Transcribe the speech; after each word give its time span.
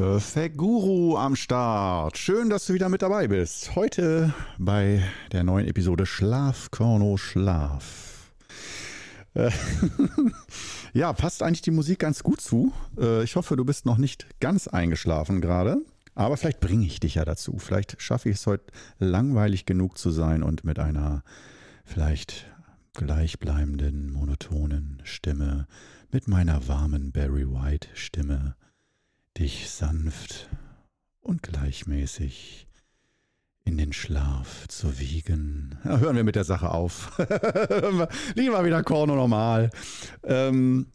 Perfekt 0.00 0.56
Guru 0.56 1.18
am 1.18 1.36
Start. 1.36 2.16
Schön, 2.16 2.48
dass 2.48 2.64
du 2.64 2.72
wieder 2.72 2.88
mit 2.88 3.02
dabei 3.02 3.28
bist. 3.28 3.76
Heute 3.76 4.32
bei 4.56 5.04
der 5.30 5.44
neuen 5.44 5.68
Episode 5.68 6.06
Schlaf, 6.06 6.70
Korno, 6.70 7.18
Schlaf. 7.18 8.32
Äh, 9.34 9.50
ja, 10.94 11.12
passt 11.12 11.42
eigentlich 11.42 11.60
die 11.60 11.70
Musik 11.70 11.98
ganz 11.98 12.22
gut 12.22 12.40
zu. 12.40 12.72
Äh, 12.98 13.24
ich 13.24 13.36
hoffe, 13.36 13.56
du 13.56 13.64
bist 13.66 13.84
noch 13.84 13.98
nicht 13.98 14.40
ganz 14.40 14.68
eingeschlafen 14.68 15.42
gerade. 15.42 15.82
Aber 16.14 16.38
vielleicht 16.38 16.60
bringe 16.60 16.86
ich 16.86 16.98
dich 17.00 17.16
ja 17.16 17.26
dazu. 17.26 17.58
Vielleicht 17.58 18.00
schaffe 18.00 18.30
ich 18.30 18.36
es 18.36 18.46
heute 18.46 18.72
langweilig 18.98 19.66
genug 19.66 19.98
zu 19.98 20.10
sein 20.10 20.42
und 20.42 20.64
mit 20.64 20.78
einer 20.78 21.22
vielleicht 21.84 22.46
gleichbleibenden, 22.94 24.14
monotonen 24.14 25.02
Stimme, 25.04 25.66
mit 26.10 26.26
meiner 26.26 26.68
warmen 26.68 27.12
Barry 27.12 27.46
White 27.46 27.88
Stimme 27.92 28.54
dich 29.38 29.70
sanft 29.70 30.48
und 31.20 31.42
gleichmäßig 31.42 32.66
in 33.64 33.76
den 33.76 33.92
Schlaf 33.92 34.66
zu 34.68 34.98
wiegen. 34.98 35.78
Ja, 35.84 35.98
hören 35.98 36.16
wir 36.16 36.24
mit 36.24 36.36
der 36.36 36.44
Sache 36.44 36.70
auf. 36.70 37.16
Lieber 38.34 38.64
wieder 38.64 38.82
Korno 38.82 39.14
normal. 39.14 39.70
Ähm, 40.24 40.86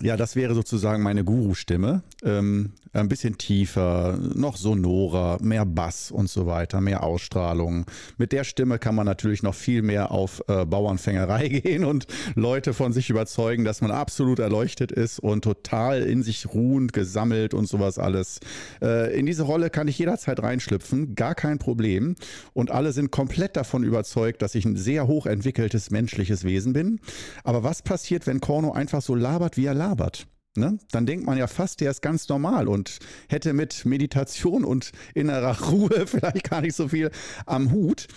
ja, 0.00 0.16
das 0.16 0.36
wäre 0.36 0.54
sozusagen 0.54 1.02
meine 1.02 1.24
Guru-Stimme. 1.24 2.02
Ähm, 2.22 2.72
ein 2.92 3.08
bisschen 3.08 3.38
tiefer, 3.38 4.18
noch 4.34 4.56
sonorer, 4.56 5.38
mehr 5.42 5.64
Bass 5.64 6.10
und 6.10 6.28
so 6.28 6.46
weiter, 6.46 6.80
mehr 6.80 7.02
Ausstrahlung. 7.02 7.86
Mit 8.18 8.32
der 8.32 8.44
Stimme 8.44 8.78
kann 8.78 8.94
man 8.94 9.06
natürlich 9.06 9.42
noch 9.42 9.54
viel 9.54 9.82
mehr 9.82 10.10
auf 10.10 10.42
äh, 10.48 10.64
Bauernfängerei 10.66 11.48
gehen 11.62 11.84
und 11.84 12.06
Leute 12.34 12.74
von 12.74 12.92
sich 12.92 13.10
überzeugen, 13.10 13.64
dass 13.64 13.80
man 13.80 13.90
absolut 13.90 14.38
erleuchtet 14.38 14.92
ist 14.92 15.20
und 15.20 15.44
total 15.44 16.02
in 16.02 16.22
sich 16.22 16.52
ruhend, 16.52 16.92
gesammelt 16.92 17.54
und 17.54 17.66
sowas 17.66 17.98
alles. 17.98 18.40
Äh, 18.82 19.18
in 19.18 19.26
diese 19.26 19.44
Rolle 19.44 19.70
kann 19.70 19.88
ich 19.88 19.98
jederzeit 19.98 20.42
reinschlüpfen, 20.42 21.14
gar 21.14 21.34
kein 21.34 21.58
Problem. 21.58 22.16
Und 22.52 22.70
alle 22.70 22.92
sind 22.92 23.10
komplett 23.10 23.56
davon 23.56 23.84
überzeugt, 23.84 24.42
dass 24.42 24.54
ich 24.54 24.64
ein 24.64 24.76
sehr 24.76 25.06
hochentwickeltes 25.06 25.90
menschliches 25.90 26.44
Wesen 26.44 26.72
bin. 26.72 27.00
Aber 27.44 27.62
was 27.62 27.82
passiert, 27.82 28.26
wenn 28.26 28.40
Korno 28.40 28.72
einfach 28.72 29.02
so 29.02 29.14
labert, 29.14 29.56
wie 29.56 29.66
er 29.66 29.74
labert? 29.74 30.26
Ne? 30.56 30.78
Dann 30.90 31.06
denkt 31.06 31.24
man 31.26 31.38
ja 31.38 31.46
fast, 31.46 31.80
der 31.80 31.92
ist 31.92 32.02
ganz 32.02 32.28
normal 32.28 32.66
und 32.66 32.98
hätte 33.28 33.52
mit 33.52 33.84
Meditation 33.84 34.64
und 34.64 34.90
innerer 35.14 35.60
Ruhe 35.70 36.06
vielleicht 36.06 36.50
gar 36.50 36.60
nicht 36.60 36.74
so 36.74 36.88
viel 36.88 37.10
am 37.46 37.70
Hut. 37.70 38.08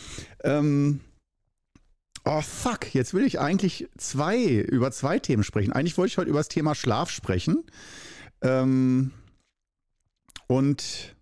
Ähm, 0.44 1.02
oh 2.26 2.42
fuck, 2.42 2.94
jetzt 2.96 3.14
will 3.14 3.24
ich 3.24 3.40
eigentlich 3.40 3.88
zwei, 3.98 4.46
über 4.46 4.92
zwei 4.92 5.20
Themen 5.20 5.44
sprechen. 5.44 5.74
Eigentlich 5.74 5.98
wollte 5.98 6.12
ich 6.12 6.18
heute 6.18 6.30
über 6.30 6.40
das 6.40 6.48
Thema 6.48 6.74
Schlaf 6.74 7.12
sprechen. 7.12 7.64
Ähm, 8.42 9.12
und 10.48 11.16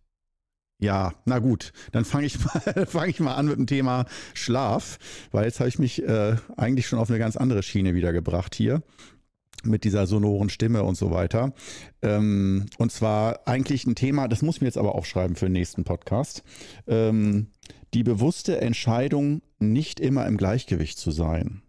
ja, 0.80 1.14
na 1.25 1.40
gut, 1.40 1.73
dann 1.92 2.06
fange 2.06 2.25
ich, 2.25 2.40
mal, 2.46 2.86
fang 2.86 3.09
ich 3.09 3.20
mal 3.20 3.36
an 3.36 3.48
mit 3.48 3.58
dem 3.58 3.68
Thema 3.68 4.06
Schlaf, 4.34 4.98
weil 5.31 5.44
jetzt 5.44 5.59
habe 5.59 5.68
ich 5.68 5.78
mich 5.78 6.02
äh, 6.03 6.38
eigentlich 6.56 6.88
schon 6.88 7.00
auf 7.00 7.09
eine 7.09 7.20
ganz 7.20 7.36
andere 7.36 7.64
Schiene 7.64 7.96
wiedergebracht 7.96 8.56
hier 8.56 8.81
mit 9.64 9.84
dieser 9.84 10.08
sonoren 10.08 10.50
Stimme 10.50 10.84
und 10.84 10.95
so 10.95 11.12
weiter. 11.12 11.54
Ähm, 12.02 12.66
und 12.78 12.92
zwar 12.92 13.48
eigentlich 13.48 13.86
ein 13.86 13.95
Thema, 13.95 14.28
das 14.28 14.42
muss 14.42 14.58
ich 14.58 14.62
mir 14.62 14.68
jetzt 14.68 14.78
aber 14.78 14.95
aufschreiben 14.95 15.36
für 15.36 15.45
den 15.45 15.53
nächsten 15.53 15.84
Podcast. 15.84 16.44
Ähm, 16.88 17.48
die 17.94 18.03
bewusste 18.03 18.62
Entscheidung, 18.62 19.42
nicht 19.59 20.00
immer 20.00 20.26
im 20.26 20.38
Gleichgewicht 20.38 20.97
zu 20.97 21.12
sein. 21.12 21.62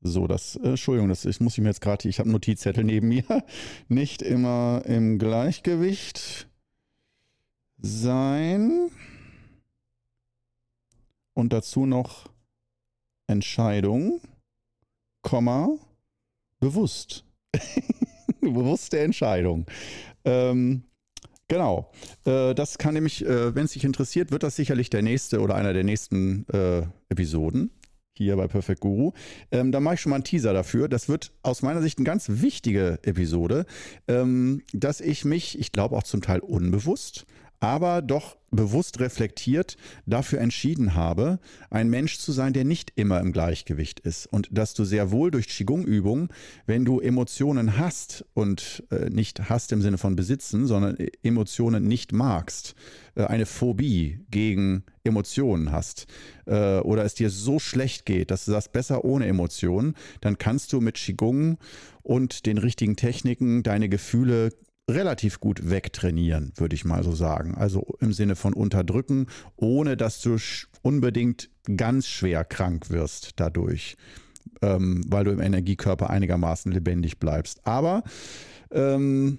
So, 0.00 0.26
das, 0.26 0.56
äh, 0.56 0.68
Entschuldigung, 0.70 1.08
das 1.08 1.24
ich 1.24 1.40
muss 1.40 1.54
ich 1.54 1.62
mir 1.62 1.68
jetzt 1.68 1.80
gerade, 1.80 2.08
ich 2.08 2.18
habe 2.18 2.26
einen 2.26 2.34
Notizzettel 2.34 2.84
neben 2.84 3.08
mir, 3.08 3.24
nicht 3.88 4.22
immer 4.22 4.82
im 4.86 5.18
Gleichgewicht 5.18 6.48
sein. 7.78 8.90
Und 11.34 11.52
dazu 11.52 11.86
noch 11.86 12.30
Entscheidung, 13.26 14.20
Komma, 15.22 15.76
bewusst. 16.60 17.24
Bewusste 18.40 19.00
Entscheidung. 19.00 19.66
Ähm, 20.24 20.84
genau. 21.48 21.90
Äh, 22.24 22.54
das 22.54 22.78
kann 22.78 22.94
nämlich, 22.94 23.24
äh, 23.24 23.54
wenn 23.54 23.64
es 23.64 23.72
dich 23.72 23.84
interessiert, 23.84 24.30
wird 24.30 24.42
das 24.42 24.56
sicherlich 24.56 24.90
der 24.90 25.02
nächste 25.02 25.40
oder 25.40 25.54
einer 25.54 25.72
der 25.72 25.84
nächsten 25.84 26.46
äh, 26.48 26.82
Episoden 27.08 27.70
hier 28.16 28.36
bei 28.36 28.46
Perfect 28.46 28.80
Guru. 28.80 29.12
Ähm, 29.50 29.72
da 29.72 29.80
mache 29.80 29.94
ich 29.94 30.00
schon 30.00 30.10
mal 30.10 30.16
einen 30.16 30.24
Teaser 30.24 30.52
dafür. 30.52 30.88
Das 30.88 31.08
wird 31.08 31.32
aus 31.42 31.62
meiner 31.62 31.82
Sicht 31.82 31.98
eine 31.98 32.06
ganz 32.06 32.26
wichtige 32.28 32.98
Episode, 33.02 33.66
ähm, 34.08 34.62
dass 34.72 35.00
ich 35.00 35.24
mich, 35.24 35.58
ich 35.58 35.72
glaube 35.72 35.96
auch 35.96 36.02
zum 36.02 36.22
Teil 36.22 36.40
unbewusst, 36.40 37.26
aber 37.60 38.02
doch 38.02 38.36
bewusst 38.50 39.00
reflektiert 39.00 39.76
dafür 40.06 40.40
entschieden 40.40 40.94
habe, 40.94 41.38
ein 41.70 41.88
Mensch 41.88 42.18
zu 42.18 42.32
sein, 42.32 42.52
der 42.52 42.64
nicht 42.64 42.92
immer 42.96 43.20
im 43.20 43.32
Gleichgewicht 43.32 44.00
ist. 44.00 44.26
Und 44.26 44.48
dass 44.50 44.74
du 44.74 44.84
sehr 44.84 45.10
wohl 45.10 45.30
durch 45.30 45.48
Qigong-Übungen, 45.48 46.28
wenn 46.66 46.84
du 46.84 47.00
Emotionen 47.00 47.76
hast 47.76 48.24
und 48.34 48.84
äh, 48.90 49.10
nicht 49.10 49.48
hast 49.50 49.72
im 49.72 49.82
Sinne 49.82 49.98
von 49.98 50.16
besitzen, 50.16 50.66
sondern 50.66 50.96
Emotionen 51.22 51.86
nicht 51.86 52.12
magst, 52.12 52.74
äh, 53.14 53.24
eine 53.24 53.46
Phobie 53.46 54.20
gegen 54.30 54.84
Emotionen 55.04 55.72
hast 55.72 56.06
äh, 56.46 56.78
oder 56.78 57.04
es 57.04 57.14
dir 57.14 57.30
so 57.30 57.58
schlecht 57.58 58.06
geht, 58.06 58.30
dass 58.30 58.44
du 58.44 58.52
sagst, 58.52 58.72
besser 58.72 59.04
ohne 59.04 59.26
Emotionen, 59.26 59.94
dann 60.20 60.38
kannst 60.38 60.72
du 60.72 60.80
mit 60.80 60.96
Qigong 60.96 61.58
und 62.02 62.46
den 62.46 62.58
richtigen 62.58 62.96
Techniken 62.96 63.62
deine 63.62 63.88
Gefühle 63.88 64.52
relativ 64.88 65.40
gut 65.40 65.68
wegtrainieren, 65.68 66.52
würde 66.56 66.74
ich 66.74 66.84
mal 66.84 67.02
so 67.02 67.12
sagen. 67.12 67.54
Also 67.56 67.96
im 68.00 68.12
Sinne 68.12 68.36
von 68.36 68.54
unterdrücken, 68.54 69.26
ohne 69.56 69.96
dass 69.96 70.20
du 70.20 70.36
unbedingt 70.82 71.50
ganz 71.76 72.06
schwer 72.06 72.44
krank 72.44 72.90
wirst 72.90 73.32
dadurch, 73.36 73.96
ähm, 74.62 75.04
weil 75.08 75.24
du 75.24 75.32
im 75.32 75.40
Energiekörper 75.40 76.10
einigermaßen 76.10 76.70
lebendig 76.70 77.18
bleibst. 77.18 77.66
Aber 77.66 78.04
ähm, 78.70 79.38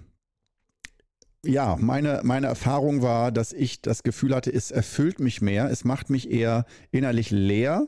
ja, 1.46 1.78
meine, 1.80 2.22
meine 2.24 2.48
Erfahrung 2.48 3.02
war, 3.02 3.32
dass 3.32 3.54
ich 3.54 3.82
das 3.82 4.04
Gefühl 4.04 4.36
hatte, 4.36 4.52
es 4.52 4.72
erfüllt 4.72 5.22
mich 5.22 5.42
mehr, 5.42 5.70
es 5.72 5.86
macht 5.86 6.10
mich 6.10 6.30
eher 6.30 6.66
innerlich 6.92 7.32
leer 7.32 7.88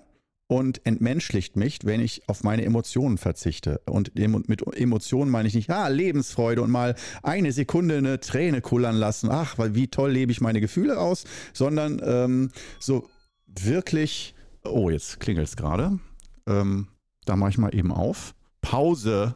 und 0.50 0.84
entmenschlicht 0.84 1.56
mich, 1.56 1.78
wenn 1.84 2.02
ich 2.02 2.28
auf 2.28 2.44
meine 2.44 2.66
Emotionen 2.66 3.20
verzichte. 3.20 3.82
Und 3.86 4.16
mit 4.16 4.64
Emotionen 4.76 5.30
meine 5.30 5.48
ich 5.48 5.54
nicht, 5.54 5.70
ah, 5.70 5.88
Lebensfreude 5.88 6.64
und 6.64 6.72
mal 6.72 6.96
eine 7.22 7.52
Sekunde 7.52 7.98
eine 7.98 8.20
Träne 8.20 8.60
kullern 8.60 8.96
lassen, 8.96 9.30
ach, 9.30 9.60
weil 9.60 9.76
wie 9.76 9.90
toll 9.90 10.12
lebe 10.12 10.32
ich 10.32 10.42
meine 10.42 10.60
Gefühle 10.60 11.00
aus, 11.00 11.26
sondern 11.54 12.02
ähm, 12.04 12.50
so 12.80 13.08
wirklich, 13.46 14.34
oh, 14.64 14.90
jetzt 14.90 15.20
klingelt 15.20 15.48
es 15.48 15.56
gerade. 15.56 16.00
Ähm, 16.48 16.88
da 17.26 17.36
mache 17.36 17.52
ich 17.52 17.60
mal 17.60 17.76
eben 17.76 17.92
auf. 17.92 18.34
Pause. 18.62 19.36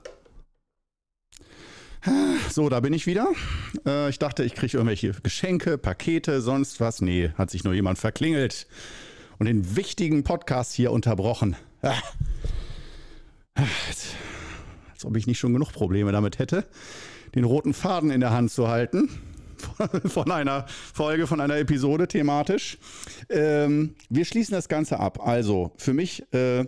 So, 2.49 2.69
da 2.69 2.79
bin 2.79 2.91
ich 2.91 3.05
wieder. 3.05 3.27
Äh, 3.85 4.09
ich 4.09 4.19
dachte, 4.19 4.43
ich 4.43 4.55
kriege 4.55 4.77
irgendwelche 4.77 5.11
Geschenke, 5.21 5.77
Pakete, 5.77 6.41
sonst 6.41 6.79
was. 6.79 7.01
Nee, 7.01 7.29
hat 7.35 7.51
sich 7.51 7.63
nur 7.63 7.73
jemand 7.73 7.99
verklingelt 7.99 8.67
und 9.43 9.47
den 9.47 9.75
wichtigen 9.75 10.23
Podcast 10.23 10.71
hier 10.71 10.93
unterbrochen. 10.93 11.57
Ah. 11.81 11.95
Als, 13.55 14.15
als 14.93 15.03
ob 15.03 15.17
ich 15.17 15.27
nicht 15.27 15.37
schon 15.37 15.51
genug 15.51 15.73
Probleme 15.73 16.13
damit 16.13 16.39
hätte, 16.39 16.65
den 17.35 17.43
roten 17.43 17.73
Faden 17.73 18.09
in 18.09 18.21
der 18.21 18.31
Hand 18.31 18.51
zu 18.51 18.69
halten 18.69 19.09
von 20.05 20.31
einer 20.31 20.65
Folge, 20.69 21.27
von 21.27 21.41
einer 21.41 21.57
Episode 21.57 22.07
thematisch. 22.07 22.77
Ähm, 23.29 23.95
wir 24.09 24.23
schließen 24.23 24.53
das 24.53 24.69
Ganze 24.69 25.01
ab. 25.01 25.19
Also 25.21 25.73
für 25.75 25.93
mich 25.93 26.23
äh, 26.33 26.63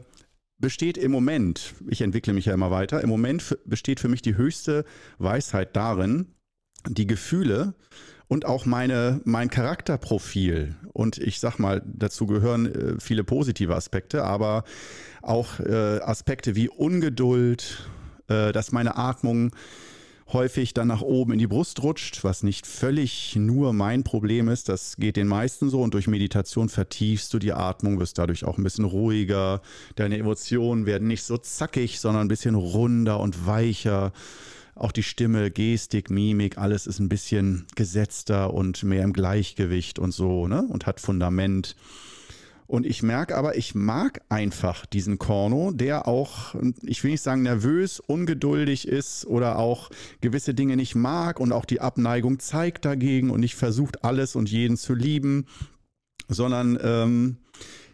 besteht 0.57 0.98
im 0.98 1.13
Moment, 1.13 1.75
ich 1.88 2.01
entwickle 2.01 2.33
mich 2.33 2.44
ja 2.44 2.54
immer 2.54 2.71
weiter, 2.71 3.00
im 3.00 3.07
Moment 3.07 3.57
besteht 3.63 4.01
für 4.01 4.10
mich 4.10 4.21
die 4.21 4.36
höchste 4.36 4.83
Weisheit 5.18 5.78
darin, 5.78 6.28
die 6.89 7.07
Gefühle 7.07 7.74
und 8.27 8.45
auch 8.45 8.66
meine, 8.66 9.22
mein 9.24 9.50
Charakterprofil. 9.50 10.75
Und 10.94 11.18
ich 11.18 11.39
sag 11.39 11.60
mal, 11.60 11.81
dazu 11.86 12.25
gehören 12.25 12.66
äh, 12.66 13.00
viele 13.00 13.24
positive 13.24 13.75
Aspekte, 13.75 14.24
aber 14.24 14.63
auch 15.22 15.60
äh, 15.60 16.00
Aspekte 16.01 16.56
wie 16.56 16.69
Ungeduld, 16.69 17.89
äh, 18.27 18.51
dass 18.51 18.72
meine 18.72 18.98
Atmung 18.98 19.51
häufig 20.33 20.74
dann 20.74 20.88
nach 20.88 21.01
oben 21.01 21.33
in 21.33 21.39
die 21.39 21.48
Brust 21.48 21.83
rutscht, 21.83 22.24
was 22.24 22.42
nicht 22.42 22.66
völlig 22.66 23.36
nur 23.36 23.74
mein 23.74 24.04
Problem 24.04 24.48
ist. 24.48 24.69
Das 24.69 24.98
geht 24.98 25.18
den 25.18 25.28
meisten 25.28 25.69
so 25.69 25.81
und 25.81 25.94
durch 25.94 26.07
Meditation 26.07 26.69
vertiefst 26.69 27.33
du 27.33 27.39
die 27.39 27.54
Atmung, 27.54 28.00
wirst 28.00 28.18
dadurch 28.18 28.44
auch 28.44 28.57
ein 28.57 28.63
bisschen 28.63 28.86
ruhiger. 28.86 29.62
Deine 29.95 30.18
Emotionen 30.18 30.86
werden 30.88 31.07
nicht 31.07 31.24
so 31.24 31.38
zackig, 31.38 32.00
sondern 32.00 32.25
ein 32.25 32.30
bisschen 32.30 32.56
runder 32.56 33.19
und 33.19 33.45
weicher. 33.45 34.13
Auch 34.75 34.92
die 34.92 35.04
Stimme, 35.04 35.51
Gestik, 35.51 36.10
Mimik, 36.10 36.57
alles 36.57 36.86
ist 36.86 37.00
ein 37.00 37.07
bisschen 37.07 37.66
gesetzter 37.75 38.54
und 38.54 38.83
mehr 38.83 39.04
im 39.04 39.13
Gleichgewicht 39.13 40.00
und 40.00 40.12
so, 40.12 40.48
ne? 40.48 40.68
Und 40.69 40.86
hat 40.86 41.00
Fundament. 41.00 41.77
Und 42.68 42.86
ich 42.86 43.04
merke 43.04 43.38
aber, 43.38 43.57
ich 43.57 43.75
mag 43.75 44.22
einfach 44.27 44.86
diesen 44.86 45.18
Korno, 45.18 45.72
der 45.72 46.07
auch, 46.07 46.56
ich 46.81 47.04
will 47.04 47.12
nicht 47.12 47.22
sagen 47.22 47.44
nervös, 47.44 48.00
ungeduldig 48.00 48.88
ist 48.88 49.25
oder 49.27 49.60
auch 49.60 49.92
gewisse 50.19 50.54
Dinge 50.54 50.75
nicht 50.75 50.95
mag 50.95 51.39
und 51.39 51.51
auch 51.51 51.66
die 51.66 51.80
Abneigung 51.80 52.39
zeigt 52.39 52.83
dagegen 52.83 53.30
und 53.30 53.39
nicht 53.39 53.56
versucht, 53.56 54.04
alles 54.04 54.36
und 54.36 54.50
jeden 54.50 54.78
zu 54.78 54.95
lieben, 54.95 55.45
sondern 56.28 56.78
ähm, 56.81 57.38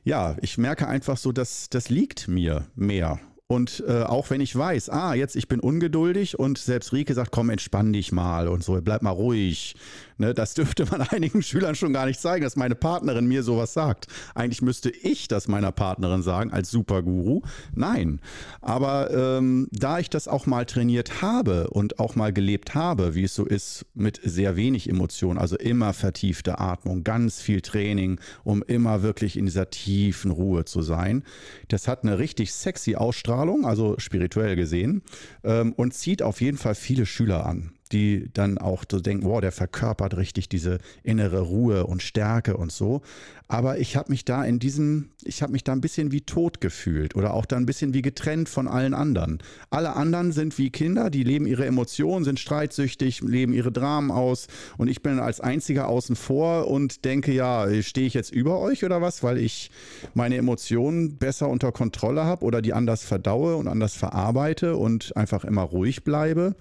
ja, 0.03 0.37
ich 0.41 0.57
merke 0.57 0.87
einfach 0.87 1.17
so, 1.17 1.31
dass 1.31 1.69
das 1.69 1.89
liegt 1.89 2.27
mir 2.29 2.65
mehr. 2.73 3.19
Und 3.51 3.83
äh, 3.85 4.03
auch 4.03 4.29
wenn 4.29 4.39
ich 4.39 4.55
weiß, 4.55 4.89
ah, 4.91 5.13
jetzt 5.13 5.35
ich 5.35 5.49
bin 5.49 5.59
ungeduldig 5.59 6.39
und 6.39 6.57
selbst 6.57 6.93
Rike 6.93 7.13
sagt, 7.13 7.31
komm, 7.31 7.49
entspann 7.49 7.91
dich 7.91 8.13
mal 8.13 8.47
und 8.47 8.63
so, 8.63 8.79
bleib 8.81 9.01
mal 9.01 9.09
ruhig. 9.09 9.75
Ne, 10.21 10.35
das 10.35 10.53
dürfte 10.53 10.85
man 10.85 11.01
einigen 11.09 11.41
Schülern 11.41 11.73
schon 11.73 11.93
gar 11.93 12.05
nicht 12.05 12.21
zeigen, 12.21 12.43
dass 12.43 12.55
meine 12.55 12.75
Partnerin 12.75 13.25
mir 13.25 13.41
sowas 13.41 13.73
sagt. 13.73 14.05
Eigentlich 14.35 14.61
müsste 14.61 14.91
ich 14.91 15.27
das 15.27 15.47
meiner 15.47 15.71
Partnerin 15.71 16.21
sagen 16.21 16.51
als 16.51 16.69
Superguru. 16.69 17.41
Nein. 17.73 18.21
Aber 18.61 19.09
ähm, 19.11 19.67
da 19.71 19.97
ich 19.97 20.11
das 20.11 20.27
auch 20.27 20.45
mal 20.45 20.67
trainiert 20.67 21.23
habe 21.23 21.71
und 21.71 21.97
auch 21.97 22.15
mal 22.15 22.31
gelebt 22.31 22.75
habe, 22.75 23.15
wie 23.15 23.23
es 23.23 23.33
so 23.33 23.47
ist, 23.47 23.87
mit 23.95 24.21
sehr 24.23 24.55
wenig 24.55 24.87
Emotionen, 24.87 25.39
also 25.39 25.57
immer 25.57 25.91
vertiefte 25.91 26.59
Atmung, 26.59 27.03
ganz 27.03 27.41
viel 27.41 27.61
Training, 27.61 28.19
um 28.43 28.61
immer 28.61 29.01
wirklich 29.01 29.37
in 29.37 29.45
dieser 29.45 29.71
tiefen 29.71 30.29
Ruhe 30.29 30.65
zu 30.65 30.83
sein, 30.83 31.23
das 31.67 31.87
hat 31.87 32.03
eine 32.03 32.19
richtig 32.19 32.53
sexy 32.53 32.93
Ausstrahlung 32.93 33.65
also 33.65 33.95
spirituell 33.97 34.55
gesehen, 34.55 35.01
ähm, 35.43 35.73
und 35.73 35.95
zieht 35.95 36.21
auf 36.21 36.41
jeden 36.41 36.59
Fall 36.59 36.75
viele 36.75 37.07
Schüler 37.07 37.47
an 37.47 37.71
die 37.91 38.29
dann 38.33 38.57
auch 38.57 38.83
so 38.89 38.99
denken, 38.99 39.25
wow, 39.25 39.41
der 39.41 39.51
verkörpert 39.51 40.17
richtig 40.17 40.49
diese 40.49 40.79
innere 41.03 41.41
Ruhe 41.41 41.85
und 41.85 42.01
Stärke 42.01 42.57
und 42.57 42.71
so. 42.71 43.01
Aber 43.47 43.79
ich 43.79 43.97
habe 43.97 44.11
mich 44.11 44.23
da 44.23 44.45
in 44.45 44.59
diesem, 44.59 45.09
ich 45.23 45.41
habe 45.41 45.51
mich 45.51 45.65
da 45.65 45.73
ein 45.73 45.81
bisschen 45.81 46.13
wie 46.13 46.21
tot 46.21 46.61
gefühlt 46.61 47.15
oder 47.15 47.33
auch 47.33 47.45
da 47.45 47.57
ein 47.57 47.65
bisschen 47.65 47.93
wie 47.93 48.01
getrennt 48.01 48.47
von 48.47 48.67
allen 48.67 48.93
anderen. 48.93 49.39
Alle 49.69 49.97
anderen 49.97 50.31
sind 50.31 50.57
wie 50.57 50.69
Kinder, 50.69 51.09
die 51.09 51.23
leben 51.23 51.45
ihre 51.45 51.65
Emotionen, 51.65 52.23
sind 52.23 52.39
streitsüchtig, 52.39 53.19
leben 53.21 53.51
ihre 53.51 53.71
Dramen 53.71 54.09
aus 54.09 54.47
und 54.77 54.87
ich 54.87 55.03
bin 55.03 55.19
als 55.19 55.41
einziger 55.41 55.89
außen 55.89 56.15
vor 56.15 56.69
und 56.69 57.03
denke, 57.03 57.33
ja, 57.33 57.67
stehe 57.81 58.07
ich 58.07 58.13
jetzt 58.13 58.31
über 58.31 58.59
euch 58.59 58.85
oder 58.85 59.01
was, 59.01 59.21
weil 59.21 59.37
ich 59.37 59.69
meine 60.13 60.37
Emotionen 60.37 61.17
besser 61.17 61.49
unter 61.49 61.73
Kontrolle 61.73 62.23
habe 62.23 62.45
oder 62.45 62.61
die 62.61 62.71
anders 62.71 63.03
verdaue 63.03 63.57
und 63.57 63.67
anders 63.67 63.95
verarbeite 63.95 64.77
und 64.77 65.15
einfach 65.17 65.43
immer 65.43 65.63
ruhig 65.63 66.05
bleibe 66.05 66.55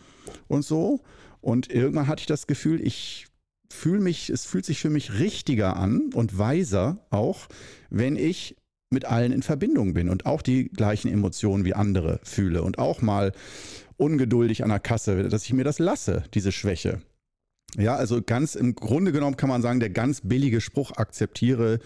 und 0.48 0.62
so. 0.62 1.00
Und 1.40 1.70
irgendwann 1.70 2.06
hatte 2.06 2.20
ich 2.20 2.26
das 2.26 2.46
Gefühl, 2.46 2.80
ich 2.80 3.26
fühle 3.72 4.00
mich, 4.00 4.30
es 4.30 4.44
fühlt 4.44 4.64
sich 4.64 4.80
für 4.80 4.90
mich 4.90 5.18
richtiger 5.18 5.76
an 5.76 6.10
und 6.12 6.36
weiser 6.38 7.06
auch, 7.10 7.46
wenn 7.88 8.16
ich 8.16 8.56
mit 8.90 9.04
allen 9.04 9.32
in 9.32 9.42
Verbindung 9.42 9.94
bin 9.94 10.08
und 10.08 10.26
auch 10.26 10.42
die 10.42 10.68
gleichen 10.68 11.08
Emotionen 11.08 11.64
wie 11.64 11.74
andere 11.74 12.20
fühle 12.24 12.62
und 12.62 12.78
auch 12.78 13.02
mal 13.02 13.32
ungeduldig 13.96 14.64
an 14.64 14.70
der 14.70 14.80
Kasse, 14.80 15.28
dass 15.28 15.44
ich 15.44 15.52
mir 15.52 15.64
das 15.64 15.78
lasse, 15.78 16.24
diese 16.34 16.50
Schwäche. 16.50 17.00
Ja, 17.76 17.94
also 17.94 18.20
ganz 18.20 18.56
im 18.56 18.74
Grunde 18.74 19.12
genommen 19.12 19.36
kann 19.36 19.48
man 19.48 19.62
sagen, 19.62 19.78
der 19.78 19.90
ganz 19.90 20.22
billige 20.22 20.60
Spruch, 20.60 20.92
akzeptiere 20.96 21.78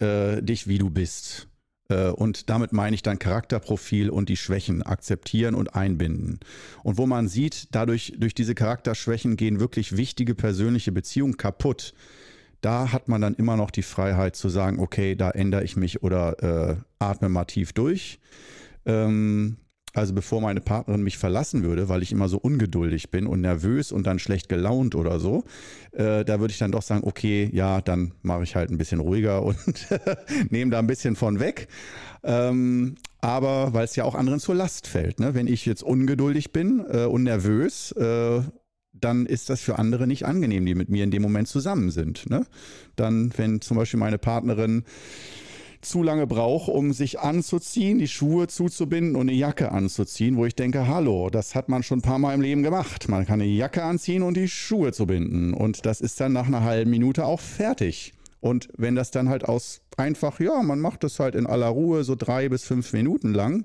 äh, 0.00 0.42
dich, 0.42 0.68
wie 0.68 0.78
du 0.78 0.88
bist. 0.88 1.48
Äh, 1.88 2.08
und 2.10 2.50
damit 2.50 2.72
meine 2.72 2.94
ich 2.94 3.02
dann 3.02 3.18
Charakterprofil 3.18 4.10
und 4.10 4.28
die 4.28 4.36
Schwächen 4.36 4.82
akzeptieren 4.82 5.54
und 5.54 5.74
einbinden. 5.74 6.40
Und 6.82 6.98
wo 6.98 7.06
man 7.06 7.28
sieht, 7.28 7.68
dadurch, 7.74 8.14
durch 8.18 8.34
diese 8.34 8.54
Charakterschwächen 8.54 9.36
gehen 9.36 9.60
wirklich 9.60 9.96
wichtige 9.96 10.34
persönliche 10.34 10.92
Beziehungen 10.92 11.36
kaputt. 11.36 11.94
Da 12.60 12.92
hat 12.92 13.08
man 13.08 13.20
dann 13.20 13.34
immer 13.34 13.56
noch 13.56 13.70
die 13.70 13.82
Freiheit 13.82 14.34
zu 14.34 14.48
sagen, 14.48 14.80
okay, 14.80 15.14
da 15.14 15.30
ändere 15.30 15.62
ich 15.64 15.76
mich 15.76 16.02
oder 16.02 16.42
äh, 16.70 16.76
atme 16.98 17.28
mal 17.28 17.44
tief 17.44 17.72
durch. 17.72 18.18
Ähm, 18.84 19.58
also 19.98 20.14
bevor 20.14 20.40
meine 20.40 20.60
Partnerin 20.60 21.02
mich 21.02 21.18
verlassen 21.18 21.62
würde, 21.62 21.88
weil 21.88 22.02
ich 22.02 22.12
immer 22.12 22.28
so 22.28 22.38
ungeduldig 22.38 23.10
bin 23.10 23.26
und 23.26 23.40
nervös 23.40 23.92
und 23.92 24.06
dann 24.06 24.18
schlecht 24.18 24.48
gelaunt 24.48 24.94
oder 24.94 25.18
so, 25.20 25.44
äh, 25.92 26.24
da 26.24 26.40
würde 26.40 26.52
ich 26.52 26.58
dann 26.58 26.72
doch 26.72 26.82
sagen, 26.82 27.02
okay, 27.04 27.50
ja, 27.52 27.80
dann 27.80 28.12
mache 28.22 28.44
ich 28.44 28.56
halt 28.56 28.70
ein 28.70 28.78
bisschen 28.78 29.00
ruhiger 29.00 29.42
und 29.44 29.88
nehme 30.50 30.70
da 30.70 30.78
ein 30.78 30.86
bisschen 30.86 31.16
von 31.16 31.40
weg. 31.40 31.68
Ähm, 32.22 32.96
aber 33.20 33.72
weil 33.74 33.84
es 33.84 33.96
ja 33.96 34.04
auch 34.04 34.14
anderen 34.14 34.40
zur 34.40 34.54
Last 34.54 34.86
fällt. 34.86 35.20
Ne? 35.20 35.34
Wenn 35.34 35.46
ich 35.46 35.66
jetzt 35.66 35.82
ungeduldig 35.82 36.52
bin 36.52 36.84
äh, 36.88 37.04
und 37.04 37.24
nervös, 37.24 37.92
äh, 37.92 38.40
dann 38.92 39.26
ist 39.26 39.50
das 39.50 39.60
für 39.60 39.78
andere 39.78 40.06
nicht 40.06 40.24
angenehm, 40.24 40.66
die 40.66 40.74
mit 40.74 40.88
mir 40.88 41.04
in 41.04 41.10
dem 41.10 41.22
Moment 41.22 41.48
zusammen 41.48 41.90
sind. 41.90 42.28
Ne? 42.30 42.46
Dann, 42.96 43.32
wenn 43.36 43.60
zum 43.60 43.76
Beispiel 43.76 44.00
meine 44.00 44.18
Partnerin 44.18 44.84
zu 45.80 46.02
lange 46.02 46.26
brauche, 46.26 46.70
um 46.70 46.92
sich 46.92 47.20
anzuziehen, 47.20 47.98
die 47.98 48.08
Schuhe 48.08 48.48
zuzubinden 48.48 49.16
und 49.16 49.28
eine 49.28 49.38
Jacke 49.38 49.72
anzuziehen, 49.72 50.36
wo 50.36 50.44
ich 50.44 50.54
denke, 50.54 50.88
hallo, 50.88 51.30
das 51.30 51.54
hat 51.54 51.68
man 51.68 51.82
schon 51.82 51.98
ein 51.98 52.02
paar 52.02 52.18
Mal 52.18 52.34
im 52.34 52.40
Leben 52.40 52.62
gemacht. 52.62 53.08
Man 53.08 53.26
kann 53.26 53.40
eine 53.40 53.50
Jacke 53.50 53.82
anziehen 53.82 54.22
und 54.22 54.36
die 54.36 54.48
Schuhe 54.48 54.92
zu 54.92 55.06
binden. 55.06 55.54
Und 55.54 55.86
das 55.86 56.00
ist 56.00 56.20
dann 56.20 56.32
nach 56.32 56.46
einer 56.46 56.62
halben 56.62 56.90
Minute 56.90 57.24
auch 57.24 57.40
fertig. 57.40 58.12
Und 58.40 58.68
wenn 58.76 58.94
das 58.94 59.10
dann 59.10 59.28
halt 59.28 59.44
aus 59.44 59.80
einfach, 59.96 60.40
ja, 60.40 60.62
man 60.62 60.80
macht 60.80 61.04
das 61.04 61.18
halt 61.18 61.34
in 61.34 61.46
aller 61.46 61.68
Ruhe 61.68 62.04
so 62.04 62.14
drei 62.14 62.48
bis 62.48 62.64
fünf 62.64 62.92
Minuten 62.92 63.34
lang, 63.34 63.64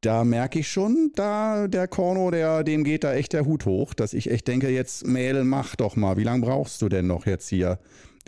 da 0.00 0.24
merke 0.24 0.58
ich 0.58 0.68
schon, 0.68 1.12
da 1.14 1.68
der 1.68 1.86
Korno, 1.86 2.30
der, 2.30 2.64
dem 2.64 2.82
geht 2.82 3.04
da 3.04 3.14
echt 3.14 3.32
der 3.32 3.44
Hut 3.44 3.66
hoch, 3.66 3.94
dass 3.94 4.14
ich 4.14 4.30
echt 4.30 4.48
denke, 4.48 4.68
jetzt 4.68 5.06
Mädel, 5.06 5.44
mach 5.44 5.76
doch 5.76 5.94
mal. 5.94 6.16
Wie 6.16 6.24
lange 6.24 6.44
brauchst 6.44 6.82
du 6.82 6.88
denn 6.88 7.06
noch 7.06 7.24
jetzt 7.26 7.48
hier? 7.48 7.78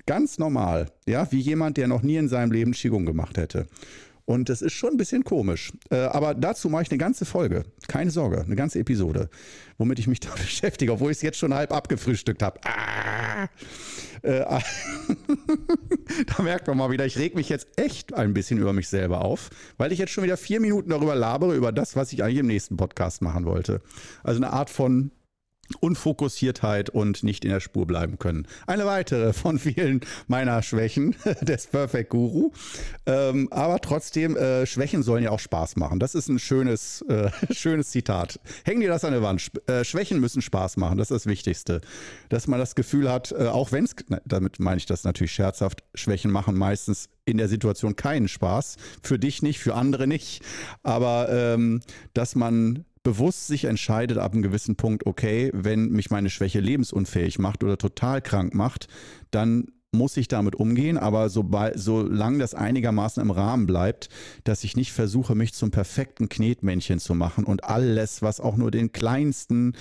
Ganz 0.07 0.39
normal, 0.39 0.91
ja, 1.07 1.31
wie 1.33 1.41
jemand, 1.41 1.77
der 1.77 1.89
noch 1.89 2.03
nie 2.03 2.17
in 2.17 2.29
seinem 2.29 2.53
Leben 2.53 2.73
Qigong 2.73 3.07
gemacht 3.07 3.39
hätte. 3.39 3.67
Und 4.27 4.49
das 4.49 4.63
ist 4.63 4.73
schon 4.73 4.93
ein 4.93 4.97
bisschen 4.97 5.25
komisch. 5.25 5.73
Äh, 5.91 5.97
aber 5.97 6.35
dazu 6.35 6.71
mache 6.71 6.83
ich 6.83 6.91
eine 6.91 6.99
ganze 6.99 7.25
Folge. 7.27 7.65
Keine 7.89 8.11
Sorge, 8.11 8.43
eine 8.43 8.57
ganze 8.57 8.79
Episode, 8.79 9.29
womit 9.77 9.99
ich 9.99 10.07
mich 10.07 10.21
da 10.21 10.31
beschäftige, 10.31 10.93
obwohl 10.93 11.11
ich 11.11 11.19
es 11.19 11.23
jetzt 11.23 11.39
schon 11.39 11.53
halb 11.53 11.73
abgefrühstückt 11.73 12.43
habe. 12.43 12.59
Ah! 12.65 13.49
Äh, 14.23 14.41
da 16.37 16.43
merkt 16.43 16.67
man 16.67 16.79
mal 16.79 16.91
wieder, 16.91 17.05
ich 17.05 17.19
reg 17.19 17.35
mich 17.35 17.51
jetzt 17.51 17.69
echt 17.77 18.15
ein 18.15 18.33
bisschen 18.33 18.59
über 18.59 18.73
mich 18.73 18.89
selber 18.89 19.23
auf, 19.23 19.51
weil 19.77 19.93
ich 19.93 19.99
jetzt 19.99 20.13
schon 20.13 20.25
wieder 20.25 20.39
vier 20.39 20.61
Minuten 20.61 20.89
darüber 20.89 21.15
labere, 21.15 21.55
über 21.55 21.73
das, 21.73 21.95
was 21.95 22.13
ich 22.13 22.23
eigentlich 22.23 22.39
im 22.39 22.47
nächsten 22.47 22.79
Podcast 22.79 23.21
machen 23.21 23.45
wollte. 23.45 23.83
Also 24.23 24.39
eine 24.39 24.53
Art 24.53 24.71
von 24.71 25.11
Unfokussiertheit 25.81 26.91
und 26.91 27.23
nicht 27.23 27.45
in 27.45 27.51
der 27.51 27.61
Spur 27.61 27.87
bleiben 27.87 28.19
können. 28.19 28.47
Eine 28.67 28.87
weitere 28.87 29.33
von 29.33 29.59
vielen 29.59 30.01
meiner 30.27 30.63
Schwächen 30.63 31.17
des 31.41 31.67
Perfect 31.67 32.11
Guru. 32.11 32.53
Ähm, 33.07 33.49
aber 33.51 33.81
trotzdem, 33.81 34.37
äh, 34.37 34.67
Schwächen 34.67 35.03
sollen 35.03 35.25
ja 35.25 35.31
auch 35.31 35.41
Spaß 35.41 35.77
machen. 35.77 36.01
Das 36.01 36.15
ist 36.15 36.29
ein 36.29 36.39
schönes, 36.39 37.03
äh, 37.09 37.31
schönes 37.53 37.91
Zitat. 37.91 38.41
Hängen 38.65 38.81
dir 38.81 38.89
das 38.89 39.05
an 39.05 39.13
der 39.13 39.23
Wand. 39.23 39.51
Äh, 39.67 39.85
Schwächen 39.85 40.21
müssen 40.21 40.43
Spaß 40.43 40.77
machen. 40.77 40.99
Das 40.99 41.11
ist 41.11 41.25
das 41.25 41.27
Wichtigste. 41.27 41.81
Dass 42.29 42.47
man 42.47 42.59
das 42.59 42.75
Gefühl 42.75 43.11
hat, 43.11 43.33
äh, 43.33 43.47
auch 43.47 43.73
wenn 43.73 43.85
es, 43.85 43.97
damit 44.25 44.61
meine 44.61 44.77
ich 44.77 44.87
das 44.87 45.05
natürlich 45.05 45.33
scherzhaft, 45.33 45.83
Schwächen 45.95 46.31
machen 46.31 46.57
meistens 46.57 47.09
in 47.25 47.39
der 47.39 47.49
Situation 47.49 47.97
keinen 47.97 48.29
Spaß. 48.29 48.77
Für 49.03 49.19
dich 49.19 49.43
nicht, 49.43 49.59
für 49.59 49.75
andere 49.75 50.07
nicht. 50.07 50.43
Aber 50.83 51.29
ähm, 51.31 51.81
dass 52.13 52.35
man 52.35 52.85
bewusst 53.05 53.47
sich 53.47 53.67
entscheidet 53.67 54.19
ab 54.19 54.33
einem 54.33 54.43
gewissen 54.43 54.75
Punkt, 54.75 55.07
okay, 55.07 55.51
wenn 55.55 55.91
mich 55.91 56.11
meine 56.11 56.31
Schwäche 56.31 56.59
lebensunfähig 56.59 57.39
macht 57.39 57.63
oder 57.63 57.79
total 57.79 58.21
krank 58.21 58.55
macht, 58.55 58.89
dann 59.31 59.69
muss 59.95 60.17
ich 60.17 60.27
damit 60.27 60.57
umgehen, 60.57 60.99
aber 60.99 61.29
sobald, 61.29 61.79
solange 61.79 62.39
das 62.39 62.55
einigermaßen 62.55 63.23
im 63.23 63.31
Rahmen 63.31 63.67
bleibt, 63.67 64.09
dass 64.43 64.65
ich 64.65 64.77
nicht 64.77 64.93
versuche, 64.93 65.37
mich 65.37 65.55
zum 65.55 65.71
perfekten 65.71 66.29
Knetmännchen 66.29 66.99
zu 66.99 67.15
machen 67.15 67.45
und 67.45 67.65
alles, 67.65 68.21
was 68.21 68.41
auch 68.41 68.57
nur 68.57 68.73
den 68.73 68.91
kleinsten 68.91 69.75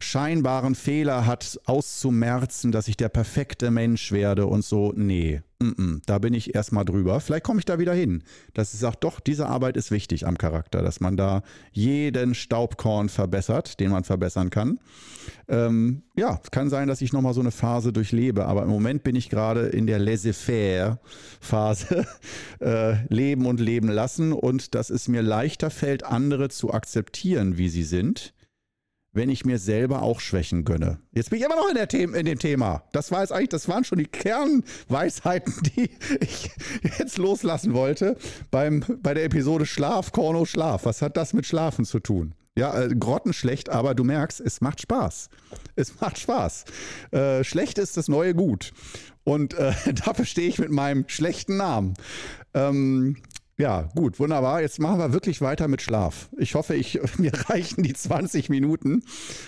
scheinbaren 0.00 0.74
Fehler 0.74 1.26
hat, 1.26 1.60
auszumerzen, 1.66 2.72
dass 2.72 2.88
ich 2.88 2.96
der 2.96 3.10
perfekte 3.10 3.70
Mensch 3.70 4.10
werde 4.10 4.46
und 4.46 4.64
so, 4.64 4.92
nee, 4.96 5.42
da 6.06 6.20
bin 6.20 6.34
ich 6.34 6.54
erstmal 6.54 6.84
drüber. 6.84 7.18
Vielleicht 7.18 7.42
komme 7.42 7.58
ich 7.58 7.64
da 7.64 7.80
wieder 7.80 7.92
hin. 7.92 8.22
Dass 8.54 8.74
ich 8.74 8.78
sage, 8.78 8.98
doch, 9.00 9.18
diese 9.18 9.48
Arbeit 9.48 9.76
ist 9.76 9.90
wichtig 9.90 10.24
am 10.24 10.38
Charakter, 10.38 10.82
dass 10.82 11.00
man 11.00 11.16
da 11.16 11.42
jeden 11.72 12.34
Staubkorn 12.34 13.08
verbessert, 13.08 13.80
den 13.80 13.90
man 13.90 14.04
verbessern 14.04 14.50
kann. 14.50 14.78
Ähm, 15.48 16.02
ja, 16.14 16.38
es 16.44 16.52
kann 16.52 16.70
sein, 16.70 16.86
dass 16.86 17.00
ich 17.00 17.12
nochmal 17.12 17.34
so 17.34 17.40
eine 17.40 17.50
Phase 17.50 17.92
durchlebe, 17.92 18.46
aber 18.46 18.62
im 18.62 18.68
Moment 18.68 19.02
bin 19.02 19.16
ich 19.16 19.30
gerade 19.30 19.66
in 19.66 19.88
der 19.88 19.98
Laissez-faire-Phase. 19.98 22.06
äh, 22.60 23.04
leben 23.08 23.46
und 23.46 23.58
leben 23.58 23.88
lassen 23.88 24.32
und 24.32 24.76
dass 24.76 24.90
es 24.90 25.08
mir 25.08 25.22
leichter 25.22 25.70
fällt, 25.70 26.04
andere 26.04 26.50
zu 26.50 26.72
akzeptieren, 26.72 27.58
wie 27.58 27.68
sie 27.68 27.82
sind 27.82 28.32
wenn 29.12 29.30
ich 29.30 29.44
mir 29.44 29.58
selber 29.58 30.02
auch 30.02 30.20
Schwächen 30.20 30.64
gönne. 30.64 31.00
Jetzt 31.12 31.30
bin 31.30 31.38
ich 31.38 31.44
immer 31.44 31.56
noch 31.56 31.68
in, 31.68 31.74
der 31.74 31.88
The 31.90 32.02
in 32.02 32.26
dem 32.26 32.38
Thema. 32.38 32.84
Das 32.92 33.10
war 33.10 33.20
jetzt 33.20 33.32
eigentlich, 33.32 33.48
das 33.48 33.68
waren 33.68 33.84
schon 33.84 33.98
die 33.98 34.06
Kernweisheiten, 34.06 35.54
die 35.76 35.90
ich 36.20 36.50
jetzt 36.98 37.18
loslassen 37.18 37.74
wollte 37.74 38.16
beim, 38.50 38.84
bei 39.02 39.14
der 39.14 39.24
Episode 39.24 39.66
Schlaf, 39.66 40.12
Korno, 40.12 40.44
Schlaf. 40.44 40.84
Was 40.84 41.02
hat 41.02 41.16
das 41.16 41.32
mit 41.32 41.46
Schlafen 41.46 41.84
zu 41.84 42.00
tun? 42.00 42.34
Ja, 42.58 42.76
äh, 42.76 42.88
grottenschlecht, 42.88 43.68
aber 43.68 43.94
du 43.94 44.02
merkst, 44.02 44.40
es 44.40 44.60
macht 44.60 44.80
Spaß. 44.80 45.28
Es 45.76 46.00
macht 46.00 46.18
Spaß. 46.18 46.64
Äh, 47.12 47.44
schlecht 47.44 47.78
ist 47.78 47.96
das 47.96 48.08
neue 48.08 48.34
Gut. 48.34 48.72
Und 49.22 49.54
äh, 49.54 49.72
dafür 50.04 50.24
stehe 50.24 50.48
ich 50.48 50.58
mit 50.58 50.70
meinem 50.70 51.04
schlechten 51.06 51.56
Namen. 51.56 51.94
Ähm, 52.54 53.18
ja, 53.58 53.82
gut, 53.94 54.20
wunderbar. 54.20 54.60
Jetzt 54.60 54.78
machen 54.78 55.00
wir 55.00 55.12
wirklich 55.12 55.40
weiter 55.40 55.66
mit 55.66 55.82
Schlaf. 55.82 56.28
Ich 56.38 56.54
hoffe, 56.54 56.74
ich, 56.76 57.00
mir 57.18 57.32
reichen 57.48 57.82
die 57.82 57.92
20 57.92 58.48
Minuten. 58.48 59.02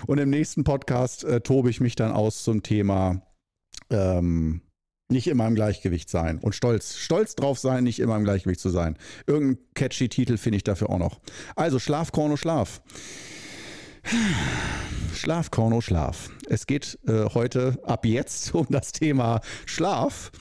Und 0.07 0.19
im 0.19 0.31
nächsten 0.31 0.65
Podcast 0.65 1.25
äh, 1.25 1.41
tobe 1.41 1.71
ich 1.71 1.81
mich 1.81 1.95
dann 1.95 2.11
aus 2.11 2.43
zum 2.43 2.63
Thema 2.63 3.23
ähm, 3.89 4.63
nicht 5.09 5.29
immer 5.29 5.47
im 5.47 5.55
Gleichgewicht 5.55 6.09
sein 6.09 6.39
und 6.39 6.55
stolz, 6.55 6.97
stolz 6.97 7.35
drauf 7.35 7.59
sein, 7.59 7.85
nicht 7.85 8.01
immer 8.01 8.17
im 8.17 8.25
Gleichgewicht 8.25 8.61
zu 8.61 8.71
sein. 8.71 8.97
Irgendein 9.27 9.59
catchy 9.75 10.09
Titel 10.09 10.37
finde 10.37 10.57
ich 10.57 10.65
dafür 10.65 10.91
auch 10.91 10.99
noch. 10.99 11.21
Also 11.57 11.79
Schlaf, 11.79 12.13
Korno, 12.13 12.37
Schlaf. 12.37 12.83
Schlaf, 15.15 15.51
Korno, 15.51 15.81
Schlaf. 15.81 16.31
Es 16.49 16.67
geht 16.67 16.99
äh, 17.07 17.27
heute 17.35 17.79
ab 17.85 18.07
jetzt 18.07 18.55
um 18.55 18.67
das 18.71 18.93
Thema 18.93 19.41
Schlaf. 19.67 20.33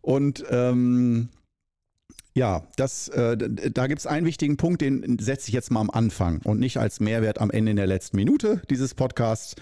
Und 0.00 0.44
ähm, 0.50 1.30
ja, 2.36 2.64
das, 2.76 3.08
äh, 3.08 3.38
da 3.38 3.86
gibt 3.86 4.00
es 4.00 4.06
einen 4.06 4.26
wichtigen 4.26 4.58
Punkt, 4.58 4.82
den 4.82 5.18
setze 5.18 5.48
ich 5.48 5.54
jetzt 5.54 5.70
mal 5.70 5.80
am 5.80 5.88
Anfang 5.88 6.42
und 6.44 6.60
nicht 6.60 6.76
als 6.76 7.00
Mehrwert 7.00 7.40
am 7.40 7.50
Ende 7.50 7.70
in 7.70 7.78
der 7.78 7.86
letzten 7.86 8.18
Minute 8.18 8.60
dieses 8.68 8.94
Podcasts. 8.94 9.54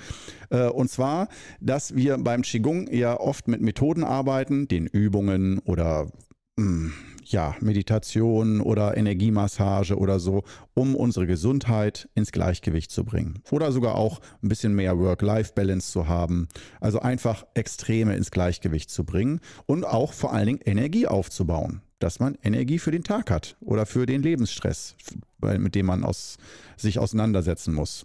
Äh, 0.50 0.66
und 0.66 0.90
zwar, 0.90 1.28
dass 1.60 1.94
wir 1.94 2.18
beim 2.18 2.42
Qigong 2.42 2.92
ja 2.92 3.18
oft 3.20 3.46
mit 3.46 3.60
Methoden 3.60 4.02
arbeiten, 4.02 4.66
den 4.66 4.88
Übungen 4.88 5.60
oder 5.60 6.10
mh, 6.56 6.64
hm, 6.64 6.92
ja, 7.22 7.54
Meditation 7.60 8.60
oder 8.60 8.96
Energiemassage 8.96 9.96
oder 9.96 10.18
so, 10.18 10.42
um 10.74 10.96
unsere 10.96 11.28
Gesundheit 11.28 12.08
ins 12.16 12.32
Gleichgewicht 12.32 12.90
zu 12.90 13.04
bringen. 13.04 13.40
Oder 13.52 13.70
sogar 13.70 13.94
auch 13.94 14.20
ein 14.42 14.48
bisschen 14.48 14.74
mehr 14.74 14.98
Work-Life-Balance 14.98 15.92
zu 15.92 16.08
haben. 16.08 16.48
Also 16.80 16.98
einfach 16.98 17.46
Extreme 17.54 18.16
ins 18.16 18.32
Gleichgewicht 18.32 18.90
zu 18.90 19.04
bringen 19.04 19.38
und 19.66 19.84
auch 19.84 20.12
vor 20.12 20.32
allen 20.32 20.46
Dingen 20.46 20.60
Energie 20.64 21.06
aufzubauen 21.06 21.80
dass 22.04 22.20
man 22.20 22.36
Energie 22.42 22.78
für 22.78 22.90
den 22.90 23.02
Tag 23.02 23.30
hat 23.30 23.56
oder 23.60 23.86
für 23.86 24.04
den 24.04 24.22
Lebensstress, 24.22 24.94
mit 25.40 25.74
dem 25.74 25.86
man 25.86 26.04
aus, 26.04 26.36
sich 26.76 26.98
auseinandersetzen 26.98 27.72
muss. 27.72 28.04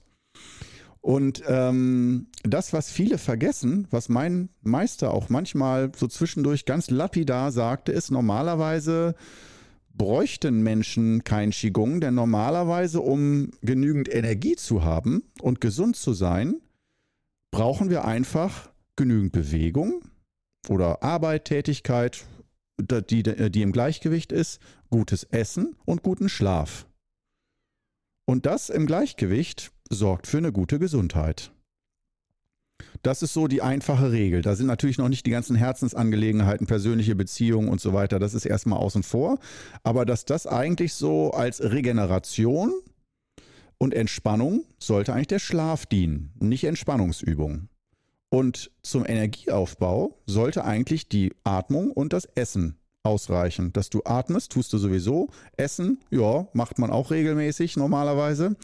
Und 1.02 1.44
ähm, 1.48 2.28
das, 2.44 2.72
was 2.72 2.92
viele 2.92 3.18
vergessen, 3.18 3.88
was 3.92 4.08
mein 4.08 4.50
Meister 4.62 5.14
auch 5.14 5.28
manchmal 5.28 5.92
so 5.96 6.08
zwischendurch 6.08 6.64
ganz 6.64 6.90
lapidar 6.90 7.52
sagte, 7.52 7.92
ist 7.92 8.10
normalerweise 8.10 9.16
bräuchten 9.94 10.62
Menschen 10.64 11.26
kein 11.26 11.52
Qigong, 11.52 12.00
denn 12.00 12.16
normalerweise, 12.16 13.02
um 13.02 13.52
genügend 13.62 14.14
Energie 14.14 14.56
zu 14.56 14.84
haben 14.86 15.24
und 15.42 15.60
gesund 15.60 15.98
zu 15.98 16.14
sein, 16.14 16.56
brauchen 17.52 17.90
wir 17.90 18.06
einfach 18.06 18.70
genügend 18.96 19.34
Bewegung 19.34 20.04
oder 20.70 21.04
Arbeit, 21.04 21.46
Tätigkeit, 21.46 22.26
die, 22.80 23.24
die 23.24 23.62
im 23.62 23.72
Gleichgewicht 23.72 24.32
ist, 24.32 24.60
gutes 24.90 25.24
Essen 25.24 25.76
und 25.86 26.04
guten 26.04 26.30
Schlaf. 26.30 26.88
Und 28.26 28.46
das 28.46 28.70
im 28.70 28.86
Gleichgewicht 28.86 29.72
sorgt 29.90 30.28
für 30.28 30.38
eine 30.38 30.52
gute 30.52 30.80
Gesundheit. 30.80 31.52
Das 33.02 33.22
ist 33.22 33.34
so 33.34 33.48
die 33.48 33.62
einfache 33.62 34.12
Regel. 34.12 34.42
Da 34.42 34.56
sind 34.56 34.68
natürlich 34.68 34.98
noch 34.98 35.10
nicht 35.10 35.26
die 35.26 35.32
ganzen 35.32 35.56
Herzensangelegenheiten, 35.56 36.68
persönliche 36.68 37.16
Beziehungen 37.16 37.70
und 37.70 37.82
so 37.82 37.94
weiter. 37.94 38.20
Das 38.20 38.34
ist 38.34 38.46
erstmal 38.46 38.80
außen 38.80 39.04
vor. 39.04 39.40
Aber 39.84 40.06
dass 40.06 40.26
das 40.26 40.48
eigentlich 40.48 40.94
so 40.94 41.32
als 41.32 41.62
Regeneration 41.62 42.74
und 43.78 43.94
Entspannung 43.94 44.66
sollte 44.78 45.14
eigentlich 45.14 45.28
der 45.28 45.40
Schlaf 45.40 45.86
dienen, 45.86 46.34
nicht 46.40 46.66
Entspannungsübung. 46.66 47.69
Und 48.30 48.72
zum 48.84 49.06
Energieaufbau 49.06 50.20
sollte 50.26 50.64
eigentlich 50.64 51.10
die 51.10 51.34
Atmung 51.44 51.92
und 51.92 52.14
das 52.14 52.26
Essen 52.36 52.80
ausreichen. 53.04 53.72
Dass 53.74 53.90
du 53.90 54.02
atmest, 54.06 54.52
tust 54.52 54.74
du 54.74 54.78
sowieso. 54.78 55.30
Essen, 55.58 56.00
ja, 56.12 56.48
macht 56.54 56.80
man 56.80 56.92
auch 56.92 57.12
regelmäßig 57.12 57.78
normalerweise. 57.78 58.56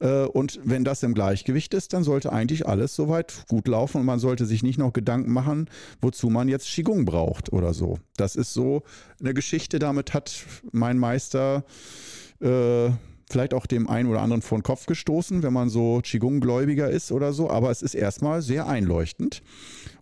Äh, 0.00 0.24
und 0.24 0.60
wenn 0.64 0.84
das 0.84 1.02
im 1.02 1.14
Gleichgewicht 1.14 1.74
ist, 1.74 1.92
dann 1.92 2.04
sollte 2.04 2.32
eigentlich 2.32 2.66
alles 2.66 2.94
soweit 2.94 3.44
gut 3.48 3.66
laufen 3.66 3.98
und 4.00 4.06
man 4.06 4.18
sollte 4.18 4.46
sich 4.46 4.62
nicht 4.62 4.78
noch 4.78 4.92
Gedanken 4.92 5.32
machen, 5.32 5.70
wozu 6.00 6.28
man 6.28 6.48
jetzt 6.48 6.68
Qigong 6.68 7.04
braucht 7.04 7.52
oder 7.52 7.74
so. 7.74 7.98
Das 8.16 8.36
ist 8.36 8.52
so 8.52 8.82
eine 9.20 9.34
Geschichte, 9.34 9.78
damit 9.78 10.14
hat 10.14 10.44
mein 10.70 10.98
Meister 10.98 11.64
äh, 12.40 12.90
vielleicht 13.32 13.54
auch 13.54 13.66
dem 13.66 13.88
einen 13.88 14.08
oder 14.08 14.20
anderen 14.20 14.42
vor 14.42 14.58
den 14.58 14.62
Kopf 14.62 14.86
gestoßen, 14.86 15.42
wenn 15.42 15.52
man 15.52 15.68
so 15.68 16.00
Qigong-Gläubiger 16.02 16.90
ist 16.90 17.12
oder 17.12 17.32
so, 17.32 17.50
aber 17.50 17.70
es 17.70 17.82
ist 17.82 17.94
erstmal 17.94 18.42
sehr 18.42 18.66
einleuchtend. 18.66 19.42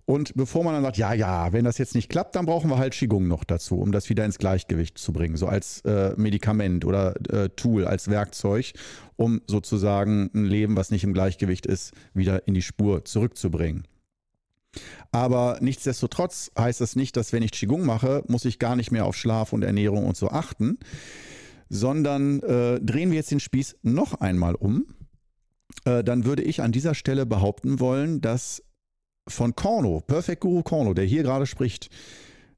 Und 0.05 0.35
bevor 0.37 0.63
man 0.63 0.73
dann 0.73 0.85
sagt, 0.85 0.99
ja, 0.99 1.13
ja, 1.15 1.53
wenn 1.53 1.65
das 1.65 1.79
jetzt 1.79 1.97
nicht 1.97 2.09
klappt, 2.09 2.37
dann 2.37 2.47
brauchen 2.47 2.71
wir 2.71 2.79
halt 2.79 2.95
Qigong 2.95 3.27
noch 3.27 3.43
dazu, 3.43 3.81
um 3.81 3.91
das 3.91 4.09
wieder 4.09 4.25
ins 4.25 4.39
Gleichgewicht 4.39 4.99
zu 4.99 5.13
bringen, 5.13 5.37
so 5.37 5.49
als 5.49 5.81
äh, 5.81 6.15
Medikament 6.17 6.85
oder 6.85 7.17
äh, 7.29 7.49
Tool, 7.49 7.85
als 7.85 8.09
Werkzeug, 8.09 8.73
um 9.17 9.41
sozusagen 9.49 10.31
ein 10.33 10.45
Leben, 10.45 10.77
was 10.77 10.93
nicht 10.93 11.03
im 11.03 11.13
Gleichgewicht 11.13 11.67
ist, 11.67 11.93
wieder 12.15 12.47
in 12.47 12.55
die 12.55 12.63
Spur 12.63 13.05
zurückzubringen. 13.05 13.83
Aber 15.11 15.59
nichtsdestotrotz 15.61 16.53
heißt 16.57 16.81
das 16.81 16.95
nicht, 16.95 17.17
dass 17.17 17.33
wenn 17.33 17.43
ich 17.43 17.51
Qigong 17.51 17.85
mache, 17.85 18.23
muss 18.29 18.45
ich 18.45 18.61
gar 18.61 18.77
nicht 18.77 18.93
mehr 18.93 19.07
auf 19.07 19.17
Schlaf 19.17 19.53
und 19.53 19.65
Ernährung 19.65 20.07
und 20.07 20.17
so 20.17 20.29
achten 20.29 20.79
sondern 21.69 22.41
äh, 22.41 22.81
drehen 22.81 23.11
wir 23.11 23.17
jetzt 23.17 23.31
den 23.31 23.41
Spieß 23.41 23.77
noch 23.83 24.15
einmal 24.15 24.55
um. 24.55 24.87
Äh, 25.85 26.05
dann 26.05 26.25
würde 26.25 26.43
ich 26.43 26.63
an 26.63 26.73
dieser 26.73 26.95
Stelle 26.95 27.27
behaupten 27.27 27.81
wollen, 27.81 28.21
dass 28.21 28.63
von 29.29 29.57
Korno, 29.57 30.03
Perfect 30.07 30.41
Guru 30.41 30.63
Korno, 30.63 30.95
der 30.95 31.05
hier 31.05 31.23
gerade 31.23 31.47
spricht, 31.47 31.91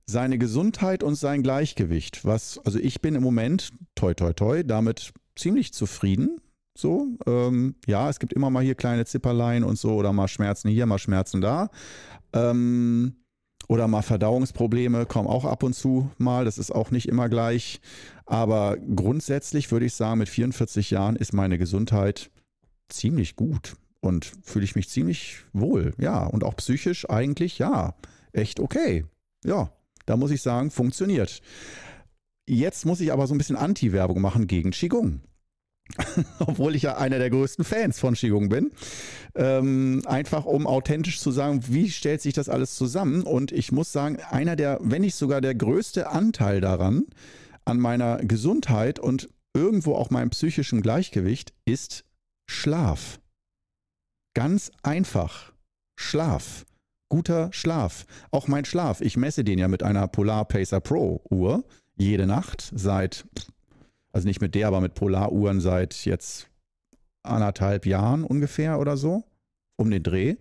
seine 0.07 0.39
Gesundheit 0.39 1.03
und 1.03 1.17
sein 1.17 1.43
Gleichgewicht, 1.43 2.25
was, 2.25 2.59
also 2.65 2.79
ich 2.79 3.01
bin 3.01 3.15
im 3.15 3.23
Moment, 3.23 3.71
toi, 3.95 4.15
toi, 4.15 4.33
toi, 4.33 4.63
damit 4.65 5.13
ziemlich 5.37 5.73
zufrieden. 5.73 6.41
So, 6.77 7.09
ähm, 7.27 7.75
ja, 7.87 8.09
es 8.09 8.19
gibt 8.19 8.33
immer 8.33 8.51
mal 8.51 8.63
hier 8.63 8.75
kleine 8.75 9.05
Zipperlein 9.05 9.65
und 9.65 9.79
so 9.79 9.95
oder 9.95 10.13
mal 10.13 10.29
Schmerzen 10.29 10.69
hier, 10.69 10.87
mal 10.87 10.99
Schmerzen 10.99 11.41
da. 11.41 11.71
Ähm, 12.33 13.17
oder 13.69 13.87
mal 13.87 14.03
Verdauungsprobleme 14.03 15.07
kommen 15.07 15.29
auch 15.29 15.45
ab 15.45 15.63
und 15.63 15.75
zu 15.75 16.11
mal. 16.19 16.45
Das 16.45 16.59
ist 16.59 16.75
auch 16.75 16.91
nicht 16.91 17.07
immer 17.07 17.29
gleich. 17.29 17.81
Aber 18.27 18.77
grundsätzlich 18.79 19.71
würde 19.71 19.87
ich 19.87 19.95
sagen, 19.95 20.19
mit 20.19 20.29
44 20.29 20.91
Jahren 20.91 21.17
ist 21.17 21.33
meine 21.33 21.59
Gesundheit 21.59 22.31
ziemlich 22.89 23.37
gut 23.37 23.77
und 24.01 24.33
fühle 24.43 24.65
ich 24.65 24.75
mich 24.75 24.89
ziemlich 24.89 25.45
wohl. 25.53 25.93
Ja, 25.99 26.25
und 26.27 26.45
auch 26.45 26.57
psychisch 26.57 27.09
eigentlich, 27.09 27.59
ja, 27.59 27.95
echt 28.33 28.59
okay. 28.59 29.05
Ja, 29.45 29.71
da 30.07 30.17
muss 30.17 30.31
ich 30.31 30.43
sagen, 30.43 30.71
funktioniert. 30.71 31.43
Jetzt 32.49 32.87
muss 32.87 33.01
ich 33.01 33.13
aber 33.13 33.27
so 33.27 33.35
ein 33.35 33.39
bisschen 33.39 33.57
Anti-Werbung 33.57 34.23
machen 34.23 34.47
gegen 34.47 34.71
Qigong. 34.71 35.21
obwohl 36.39 36.75
ich 36.75 36.83
ja 36.83 36.97
einer 36.97 37.19
der 37.19 37.31
größten 37.31 37.65
Fans 37.65 37.99
von 37.99 38.15
Qigong 38.15 38.49
bin. 38.49 38.71
Ähm, 39.35 40.03
einfach 40.07 40.45
um 40.45 40.67
authentisch 40.67 41.21
zu 41.21 41.31
sagen, 41.31 41.63
wie 41.69 41.91
stellt 41.91 42.23
sich 42.23 42.35
das 42.35 42.49
alles 42.49 42.75
zusammen? 42.77 43.23
Und 43.23 43.53
ich 43.53 43.73
muss 43.73 43.93
sagen, 43.93 44.19
einer 44.31 44.57
der, 44.57 44.79
wenn 44.83 45.03
nicht 45.03 45.15
sogar 45.15 45.41
der 45.41 45.55
größte 45.55 46.09
Anteil 46.09 46.61
daran, 46.61 47.05
an 47.65 47.79
meiner 47.79 48.19
Gesundheit 48.19 48.99
und 48.99 49.29
irgendwo 49.55 49.95
auch 49.95 50.11
meinem 50.11 50.31
psychischen 50.31 50.83
Gleichgewicht, 50.83 51.53
ist 51.65 52.05
Schlaf. 52.51 53.21
Ganz 54.35 54.71
einfach. 54.83 55.53
Schlaf. 55.99 56.65
Guter 57.11 57.51
Schlaf. 57.53 58.07
Auch 58.31 58.49
mein 58.49 58.65
Schlaf. 58.65 59.01
Ich 59.01 59.17
messe 59.17 59.45
den 59.45 59.59
ja 59.59 59.69
mit 59.69 59.83
einer 59.83 60.07
Polar 60.09 60.45
Pacer 60.45 60.81
Pro 60.81 61.23
Uhr 61.31 61.65
jede 61.97 62.27
Nacht 62.27 62.71
seit 62.75 63.25
also 64.13 64.27
nicht 64.27 64.41
mit 64.41 64.55
der, 64.55 64.69
aber 64.69 64.81
mit 64.81 64.95
Polaruhren 64.95 65.61
seit 65.61 66.05
jetzt 66.05 66.49
anderthalb 67.23 67.87
Jahren 67.87 68.25
ungefähr 68.25 68.79
oder 68.79 68.97
so 68.97 69.25
um 69.79 69.91
den 69.91 70.03
Dreh, 70.03 70.35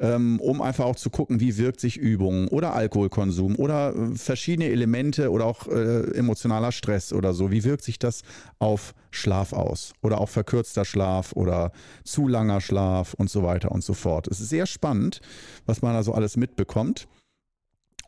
ähm, 0.00 0.40
um 0.40 0.60
einfach 0.60 0.84
auch 0.84 0.96
zu 0.96 1.10
gucken, 1.10 1.38
wie 1.38 1.56
wirkt 1.56 1.80
sich 1.80 1.96
Übung 1.96 2.48
oder 2.48 2.74
Alkoholkonsum 2.74 3.54
oder 3.56 3.94
äh, 3.94 4.16
verschiedene 4.16 4.68
Elemente 4.68 5.30
oder 5.30 5.44
auch 5.44 5.68
äh, 5.68 6.10
emotionaler 6.16 6.72
Stress 6.72 7.12
oder 7.12 7.32
so, 7.32 7.52
wie 7.52 7.62
wirkt 7.62 7.84
sich 7.84 8.00
das 8.00 8.22
auf 8.58 8.94
Schlaf 9.12 9.52
aus? 9.52 9.92
Oder 10.02 10.20
auch 10.20 10.28
verkürzter 10.28 10.84
Schlaf 10.84 11.32
oder 11.32 11.70
zu 12.04 12.26
langer 12.26 12.60
Schlaf 12.60 13.14
und 13.14 13.30
so 13.30 13.44
weiter 13.44 13.70
und 13.70 13.84
so 13.84 13.94
fort. 13.94 14.26
Es 14.26 14.40
ist 14.40 14.48
sehr 14.48 14.66
spannend, 14.66 15.20
was 15.66 15.82
man 15.82 15.94
da 15.94 16.02
so 16.02 16.12
alles 16.12 16.36
mitbekommt. 16.36 17.06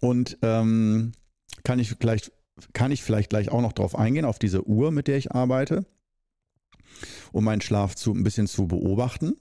Und 0.01 0.37
ähm, 0.43 1.13
kann 1.63 1.79
ich 1.79 1.95
vielleicht 2.01 2.33
kann 2.73 2.93
ich 2.93 3.03
vielleicht 3.03 3.31
gleich 3.31 3.51
auch 3.51 3.61
noch 3.61 3.73
drauf 3.73 3.97
eingehen, 3.97 4.25
auf 4.25 4.39
diese 4.39 4.67
Uhr, 4.67 4.91
mit 4.91 5.09
der 5.09 5.17
ich 5.17 5.33
arbeite, 5.33 5.87
um 7.33 7.45
meinen 7.45 7.61
Schlaf 7.61 7.95
zu, 7.95 8.13
ein 8.13 8.25
bisschen 8.25 8.47
zu 8.47 8.67
beobachten. 8.67 9.35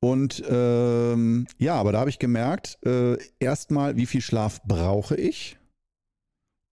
Und 0.00 0.42
ähm, 0.48 1.46
ja, 1.58 1.74
aber 1.74 1.92
da 1.92 2.00
habe 2.00 2.10
ich 2.10 2.18
gemerkt, 2.18 2.78
äh, 2.84 3.18
erstmal, 3.38 3.96
wie 3.96 4.06
viel 4.06 4.22
Schlaf 4.22 4.62
brauche 4.62 5.14
ich? 5.14 5.58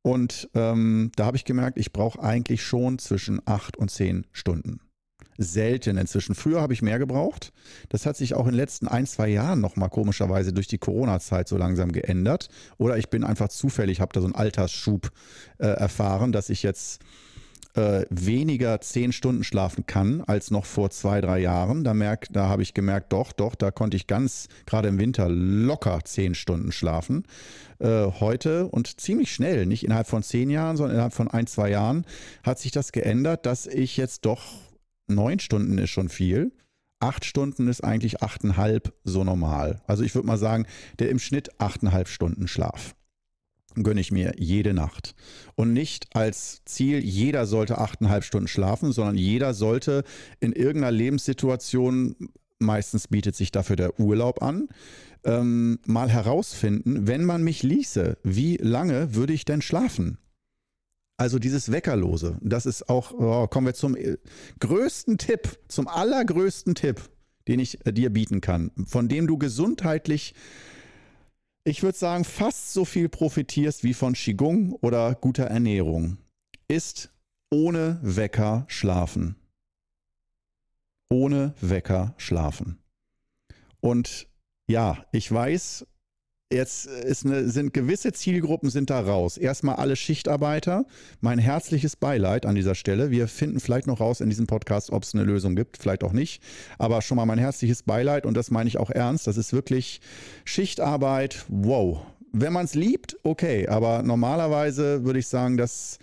Und 0.03 0.49
ähm, 0.55 1.13
da 1.17 1.27
habe 1.27 1.37
ich 1.37 1.45
gemerkt, 1.45 1.79
ich 1.79 1.93
brauche 1.93 2.23
eigentlich 2.23 2.63
schon 2.63 2.99
zwischen 2.99 3.43
acht 3.45 3.77
und 3.77 3.91
zehn 3.91 4.27
Stunden. 4.33 4.81
Selten 5.39 5.97
inzwischen. 5.97 6.35
Früher 6.35 6.61
habe 6.61 6.73
ich 6.73 6.83
mehr 6.83 6.99
gebraucht. 6.99 7.53
Das 7.89 8.05
hat 8.05 8.17
sich 8.17 8.35
auch 8.35 8.47
in 8.47 8.53
den 8.53 8.59
letzten 8.59 8.89
ein, 8.89 9.07
zwei 9.07 9.29
Jahren 9.29 9.61
nochmal 9.61 9.89
komischerweise 9.89 10.53
durch 10.53 10.67
die 10.67 10.79
Corona-Zeit 10.79 11.49
so 11.49 11.57
langsam 11.57 11.93
geändert. 11.93 12.49
Oder 12.77 12.99
ich 12.99 13.09
bin 13.09 13.25
einfach 13.25 13.49
zufällig, 13.49 14.01
habe 14.01 14.13
da 14.13 14.21
so 14.21 14.27
einen 14.27 14.35
Altersschub 14.35 15.11
äh, 15.59 15.67
erfahren, 15.67 16.33
dass 16.33 16.51
ich 16.51 16.63
jetzt 16.65 17.01
äh, 17.75 18.05
weniger 18.11 18.81
zehn 18.81 19.13
Stunden 19.13 19.45
schlafen 19.45 19.87
kann 19.87 20.23
als 20.23 20.51
noch 20.51 20.65
vor 20.65 20.91
zwei, 20.91 21.21
drei 21.21 21.39
Jahren. 21.39 21.85
Da, 21.85 21.95
da 22.31 22.49
habe 22.49 22.63
ich 22.63 22.75
gemerkt, 22.75 23.13
doch, 23.13 23.33
doch, 23.33 23.55
da 23.55 23.71
konnte 23.71 23.97
ich 23.97 24.09
ganz, 24.09 24.49
gerade 24.67 24.89
im 24.89 24.99
Winter, 24.99 25.29
locker 25.29 26.01
zehn 26.05 26.35
Stunden 26.35 26.73
schlafen. 26.73 27.25
Äh, 27.79 28.07
heute 28.19 28.67
und 28.67 29.01
ziemlich 29.01 29.33
schnell, 29.33 29.67
nicht 29.67 29.85
innerhalb 29.85 30.09
von 30.09 30.25
zehn 30.25 30.51
Jahren, 30.51 30.77
sondern 30.77 30.95
innerhalb 30.95 31.13
von 31.13 31.29
ein, 31.29 31.47
zwei 31.47 31.71
Jahren, 31.71 32.05
hat 32.43 32.59
sich 32.59 32.73
das 32.73 32.91
geändert, 32.91 33.47
dass 33.47 33.69
ich 33.69 33.97
jetzt 33.97 34.25
doch 34.25 34.43
neun 35.09 35.39
Stunden 35.39 35.79
ist 35.79 35.91
schon 35.91 36.09
viel. 36.09 36.53
Acht 37.01 37.25
Stunden 37.25 37.69
ist 37.69 37.85
eigentlich 37.85 38.23
achteinhalb 38.23 38.93
so 39.05 39.23
normal. 39.23 39.83
Also 39.87 40.03
ich 40.03 40.15
würde 40.15 40.27
mal 40.27 40.39
sagen, 40.39 40.67
der 40.99 41.11
im 41.11 41.19
Schnitt 41.19 41.61
achteinhalb 41.61 42.09
Stunden 42.09 42.49
Schlaf 42.49 42.95
gönne 43.83 44.01
ich 44.01 44.13
mir 44.13 44.33
jede 44.37 44.75
Nacht. 44.75 45.15
Und 45.55 45.73
nicht 45.73 46.09
als 46.15 46.63
Ziel, 46.65 46.99
jeder 46.99 47.47
sollte 47.47 47.79
achteinhalb 47.79 48.25
Stunden 48.25 48.49
schlafen, 48.49 48.93
sondern 48.93 49.17
jeder 49.17 49.55
sollte 49.55 50.05
in 50.41 50.53
irgendeiner 50.53 50.93
Lebenssituation, 50.93 52.17
meistens 52.59 53.09
bietet 53.09 53.37
sich 53.37 53.53
dafür 53.53 53.77
der 53.77 54.01
Urlaub 54.01 54.43
an, 54.43 54.69
ähm, 55.25 55.79
mal 55.87 56.11
herausfinden, 56.11 57.07
wenn 57.07 57.25
man 57.25 57.43
mich 57.43 57.63
ließe, 57.63 58.19
wie 58.23 58.57
lange 58.57 59.15
würde 59.15 59.33
ich 59.33 59.45
denn 59.45 59.63
schlafen? 59.63 60.19
Also 61.19 61.39
dieses 61.39 61.71
Weckerlose, 61.71 62.39
das 62.41 62.65
ist 62.65 62.89
auch, 62.89 63.13
oh, 63.13 63.47
kommen 63.49 63.67
wir 63.67 63.75
zum 63.75 63.95
äh, 63.97 64.17
größten 64.61 65.19
Tipp, 65.19 65.59
zum 65.69 65.87
allergrößten 65.87 66.75
Tipp, 66.75 67.03
den 67.47 67.61
ich 67.61 67.85
äh, 67.87 67.93
dir 67.93 68.11
bieten 68.11 68.41
kann, 68.41 68.71
von 68.87 69.09
dem 69.09 69.27
du 69.27 69.37
gesundheitlich 69.37 70.35
ich 71.69 71.83
würde 71.83 71.99
sagen, 71.99 72.25
fast 72.25 72.73
so 72.73 72.85
viel 72.85 73.09
profitierst 73.09 73.85
wie 73.85 73.95
von 73.95 74.15
Qigong 74.15 74.73
oder 74.81 75.15
guter 75.15 75.45
Ernährung, 75.45 76.17
ist 76.67 77.11
ohne 77.51 77.99
Wecker 78.03 78.65
schlafen. 78.69 79.37
Ohne 81.11 81.55
Wecker 81.61 82.15
schlafen. 82.17 82.79
Und 83.81 84.29
ja, 84.67 85.05
ich 85.13 85.31
weiß, 85.31 85.87
Jetzt 86.51 86.89
eine, 87.27 87.51
sind 87.51 87.75
gewisse 87.75 88.13
Zielgruppen 88.13 88.71
sind 88.71 88.89
da 88.89 89.01
raus. 89.01 89.37
Erstmal 89.37 89.77
alle 89.77 89.97
Schichtarbeiter. 89.97 90.87
Mein 91.21 91.39
herzliches 91.39 91.95
Beileid 91.95 92.47
an 92.47 92.55
dieser 92.55 92.75
Stelle. 92.75 93.11
Wir 93.11 93.29
finden 93.29 93.61
vielleicht 93.61 93.87
noch 93.87 94.01
raus 94.01 94.23
in 94.23 94.31
diesem 94.31 94.47
Podcast, 94.47 94.91
ob 94.91 95.03
es 95.03 95.15
eine 95.15 95.25
Lösung 95.25 95.57
gibt, 95.57 95.77
vielleicht 95.77 96.03
auch 96.03 96.15
nicht. 96.15 96.43
Aber 96.79 97.03
schon 97.03 97.19
mal 97.19 97.27
mein 97.27 97.37
herzliches 97.37 97.83
Beileid 97.83 98.25
und 98.25 98.35
das 98.35 98.51
meine 98.51 98.67
ich 98.67 98.79
auch 98.79 98.89
ernst. 98.89 99.27
Das 99.27 99.37
ist 99.37 99.53
wirklich 99.53 100.01
Schichtarbeit. 100.47 101.45
Wow. 101.49 102.01
Wenn 102.33 102.55
man 102.55 102.65
es 102.65 102.75
liebt, 102.75 103.19
okay. 103.25 103.69
Aber 103.69 104.03
normalerweise 104.03 105.05
würde 105.05 105.19
ich 105.19 105.27
sagen, 105.27 105.59
dass 105.59 105.99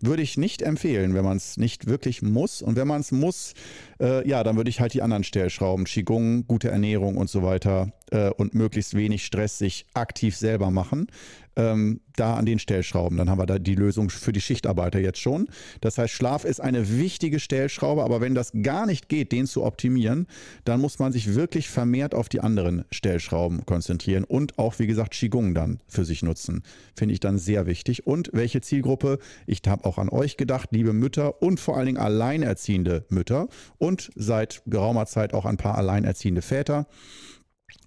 würde 0.00 0.22
ich 0.22 0.36
nicht 0.36 0.62
empfehlen, 0.62 1.14
wenn 1.14 1.24
man 1.24 1.36
es 1.36 1.56
nicht 1.56 1.86
wirklich 1.86 2.22
muss. 2.22 2.62
Und 2.62 2.76
wenn 2.76 2.86
man 2.86 3.00
es 3.00 3.12
muss, 3.12 3.54
äh, 4.00 4.26
ja, 4.28 4.44
dann 4.44 4.56
würde 4.56 4.70
ich 4.70 4.80
halt 4.80 4.94
die 4.94 5.02
anderen 5.02 5.24
Stellschrauben, 5.24 5.84
Qigong, 5.84 6.46
gute 6.46 6.70
Ernährung 6.70 7.16
und 7.16 7.28
so 7.30 7.42
weiter 7.42 7.92
äh, 8.10 8.30
und 8.30 8.54
möglichst 8.54 8.94
wenig 8.94 9.24
Stress 9.24 9.58
sich 9.58 9.86
aktiv 9.94 10.36
selber 10.36 10.70
machen 10.70 11.08
ähm, 11.58 12.00
da 12.16 12.34
an 12.34 12.46
den 12.46 12.58
Stellschrauben. 12.58 13.18
Dann 13.18 13.28
haben 13.28 13.38
wir 13.38 13.46
da 13.46 13.58
die 13.58 13.74
Lösung 13.74 14.08
für 14.10 14.32
die 14.32 14.40
Schichtarbeiter 14.40 15.00
jetzt 15.00 15.18
schon. 15.18 15.48
Das 15.80 15.98
heißt, 15.98 16.14
Schlaf 16.14 16.44
ist 16.44 16.60
eine 16.60 16.98
wichtige 16.98 17.40
Stellschraube, 17.40 18.02
aber 18.02 18.20
wenn 18.20 18.34
das 18.34 18.52
gar 18.62 18.86
nicht 18.86 19.08
geht, 19.08 19.32
den 19.32 19.46
zu 19.46 19.64
optimieren, 19.64 20.26
dann 20.64 20.80
muss 20.80 20.98
man 20.98 21.12
sich 21.12 21.34
wirklich 21.34 21.68
vermehrt 21.68 22.14
auf 22.14 22.28
die 22.28 22.40
anderen 22.40 22.84
Stellschrauben 22.90 23.66
konzentrieren 23.66 24.24
und 24.24 24.58
auch, 24.58 24.78
wie 24.78 24.86
gesagt, 24.86 25.12
Qigong 25.12 25.54
dann 25.54 25.80
für 25.88 26.04
sich 26.04 26.22
nutzen. 26.22 26.62
Finde 26.94 27.12
ich 27.12 27.20
dann 27.20 27.38
sehr 27.38 27.66
wichtig. 27.66 28.06
Und 28.06 28.30
welche 28.32 28.60
Zielgruppe? 28.60 29.18
Ich 29.46 29.62
habe 29.66 29.84
auch 29.84 29.98
an 29.98 30.08
euch 30.08 30.36
gedacht, 30.36 30.70
liebe 30.70 30.92
Mütter 30.92 31.42
und 31.42 31.58
vor 31.58 31.76
allen 31.76 31.86
Dingen 31.86 31.98
alleinerziehende 31.98 33.04
Mütter 33.08 33.48
und 33.78 34.10
seit 34.14 34.62
geraumer 34.66 35.06
Zeit 35.06 35.34
auch 35.34 35.44
ein 35.44 35.56
paar 35.56 35.76
alleinerziehende 35.76 36.42
Väter. 36.42 36.86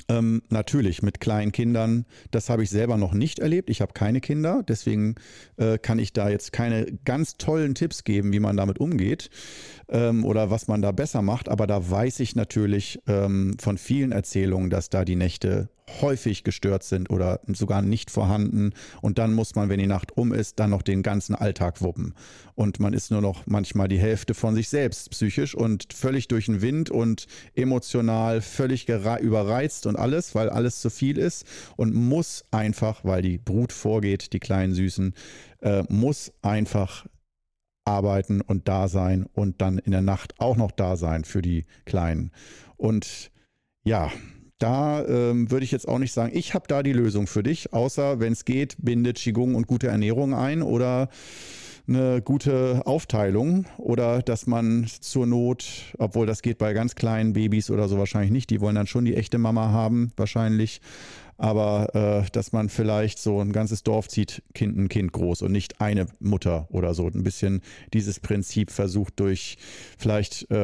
Ähm, 0.09 0.41
natürlich 0.49 1.01
mit 1.01 1.19
kleinen 1.19 1.51
Kindern. 1.51 2.05
Das 2.31 2.49
habe 2.49 2.63
ich 2.63 2.69
selber 2.69 2.97
noch 2.97 3.13
nicht 3.13 3.39
erlebt. 3.39 3.69
Ich 3.69 3.81
habe 3.81 3.93
keine 3.93 4.19
Kinder, 4.19 4.61
deswegen 4.67 5.15
äh, 5.57 5.77
kann 5.77 5.99
ich 5.99 6.11
da 6.11 6.29
jetzt 6.29 6.51
keine 6.51 6.85
ganz 7.05 7.37
tollen 7.37 7.75
Tipps 7.75 8.03
geben, 8.03 8.33
wie 8.33 8.39
man 8.39 8.57
damit 8.57 8.79
umgeht 8.79 9.29
ähm, 9.89 10.25
oder 10.25 10.49
was 10.49 10.67
man 10.67 10.81
da 10.81 10.91
besser 10.91 11.21
macht. 11.21 11.47
Aber 11.49 11.65
da 11.65 11.89
weiß 11.89 12.19
ich 12.19 12.35
natürlich 12.35 12.99
ähm, 13.07 13.55
von 13.59 13.77
vielen 13.77 14.11
Erzählungen, 14.11 14.69
dass 14.69 14.89
da 14.89 15.05
die 15.05 15.15
Nächte 15.15 15.69
häufig 16.01 16.43
gestört 16.43 16.83
sind 16.83 17.09
oder 17.09 17.41
sogar 17.47 17.81
nicht 17.81 18.11
vorhanden. 18.11 18.73
Und 19.01 19.17
dann 19.17 19.33
muss 19.33 19.55
man, 19.55 19.69
wenn 19.69 19.79
die 19.79 19.87
Nacht 19.87 20.15
um 20.17 20.33
ist, 20.33 20.59
dann 20.59 20.69
noch 20.69 20.81
den 20.81 21.03
ganzen 21.03 21.35
Alltag 21.35 21.81
wuppen. 21.81 22.13
Und 22.55 22.79
man 22.79 22.93
ist 22.93 23.11
nur 23.11 23.21
noch 23.21 23.45
manchmal 23.47 23.87
die 23.87 23.99
Hälfte 23.99 24.33
von 24.33 24.55
sich 24.55 24.69
selbst 24.69 25.11
psychisch 25.11 25.55
und 25.55 25.93
völlig 25.93 26.27
durch 26.27 26.45
den 26.45 26.61
Wind 26.61 26.89
und 26.89 27.25
emotional 27.55 28.41
völlig 28.41 28.87
überreizt 28.87 29.85
und 29.87 29.95
alles, 29.97 30.35
weil 30.35 30.49
alles 30.49 30.81
zu 30.81 30.89
viel 30.89 31.17
ist 31.17 31.45
und 31.75 31.93
muss 31.93 32.45
einfach, 32.51 33.03
weil 33.03 33.21
die 33.21 33.37
Brut 33.37 33.73
vorgeht, 33.73 34.33
die 34.33 34.39
kleinen 34.39 34.73
Süßen, 34.73 35.13
äh, 35.61 35.83
muss 35.89 36.31
einfach 36.41 37.05
arbeiten 37.85 38.41
und 38.41 38.67
da 38.67 38.87
sein 38.87 39.25
und 39.33 39.61
dann 39.61 39.77
in 39.77 39.91
der 39.91 40.01
Nacht 40.01 40.39
auch 40.39 40.55
noch 40.55 40.71
da 40.71 40.95
sein 40.95 41.23
für 41.23 41.41
die 41.41 41.65
Kleinen. 41.85 42.31
Und 42.77 43.31
ja, 43.83 44.11
da 44.61 45.05
ähm, 45.05 45.49
würde 45.49 45.63
ich 45.63 45.71
jetzt 45.71 45.87
auch 45.87 45.99
nicht 45.99 46.13
sagen, 46.13 46.31
ich 46.35 46.53
habe 46.53 46.65
da 46.67 46.83
die 46.83 46.93
Lösung 46.93 47.27
für 47.27 47.43
dich, 47.43 47.73
außer 47.73 48.19
wenn 48.19 48.33
es 48.33 48.45
geht, 48.45 48.75
bindet 48.79 49.17
Qigong 49.17 49.55
und 49.55 49.67
gute 49.67 49.87
Ernährung 49.87 50.33
ein 50.33 50.61
oder 50.61 51.09
eine 51.95 52.21
gute 52.21 52.81
Aufteilung 52.85 53.65
oder 53.77 54.21
dass 54.21 54.47
man 54.47 54.87
zur 54.87 55.25
Not, 55.27 55.93
obwohl 55.97 56.25
das 56.25 56.41
geht 56.41 56.57
bei 56.57 56.73
ganz 56.73 56.95
kleinen 56.95 57.33
Babys 57.33 57.69
oder 57.69 57.87
so 57.87 57.97
wahrscheinlich 57.97 58.31
nicht, 58.31 58.49
die 58.49 58.61
wollen 58.61 58.75
dann 58.75 58.87
schon 58.87 59.05
die 59.05 59.15
echte 59.15 59.37
Mama 59.37 59.69
haben, 59.69 60.11
wahrscheinlich, 60.15 60.81
aber 61.37 61.95
äh, 61.95 62.29
dass 62.31 62.51
man 62.51 62.69
vielleicht 62.69 63.19
so 63.19 63.39
ein 63.41 63.51
ganzes 63.51 63.83
Dorf 63.83 64.07
zieht, 64.07 64.43
kind, 64.53 64.77
ein 64.77 64.89
Kind 64.89 65.11
groß 65.11 65.41
und 65.41 65.51
nicht 65.51 65.81
eine 65.81 66.05
Mutter 66.19 66.67
oder 66.69 66.93
so. 66.93 67.07
Ein 67.07 67.23
bisschen 67.23 67.61
dieses 67.93 68.19
Prinzip 68.19 68.71
versucht 68.71 69.19
durch 69.19 69.57
vielleicht 69.97 70.49
äh, 70.51 70.55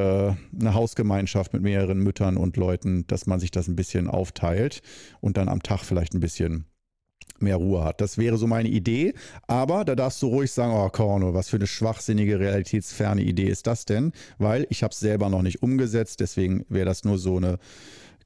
eine 0.60 0.74
Hausgemeinschaft 0.74 1.54
mit 1.54 1.64
mehreren 1.64 2.00
Müttern 2.00 2.38
und 2.38 2.58
Leuten, 2.58 3.06
dass 3.08 3.26
man 3.26 3.40
sich 3.40 3.52
das 3.52 3.68
ein 3.68 3.76
bisschen 3.76 4.08
aufteilt 4.08 4.82
und 5.20 5.38
dann 5.38 5.50
am 5.50 5.64
Tag 5.64 5.84
vielleicht 5.84 6.14
ein 6.14 6.20
bisschen 6.20 6.66
mehr 7.42 7.58
Ruhe 7.58 7.84
hat. 7.84 8.02
Das 8.02 8.18
wäre 8.18 8.38
so 8.38 8.48
meine 8.48 8.70
Idee. 8.70 9.14
Aber 9.48 9.86
da 9.86 9.96
darfst 9.96 10.22
du 10.22 10.28
ruhig 10.28 10.52
sagen, 10.52 10.74
oh 10.74 10.90
Korno, 10.90 11.34
was 11.34 11.50
für 11.50 11.58
eine 11.58 11.68
schwachsinnige, 11.68 12.40
realitätsferne 12.40 13.22
Idee 13.22 13.48
ist 13.48 13.68
das 13.68 13.86
denn? 13.86 14.12
Weil 14.38 14.68
ich 14.70 14.84
habe 14.84 14.92
es 14.92 15.00
selber 15.00 15.30
noch 15.30 15.42
nicht 15.42 15.62
umgesetzt. 15.64 16.20
Deswegen 16.20 16.66
wäre 16.70 16.86
das 16.86 17.04
nur 17.04 17.18
so 17.18 17.38
eine 17.38 17.60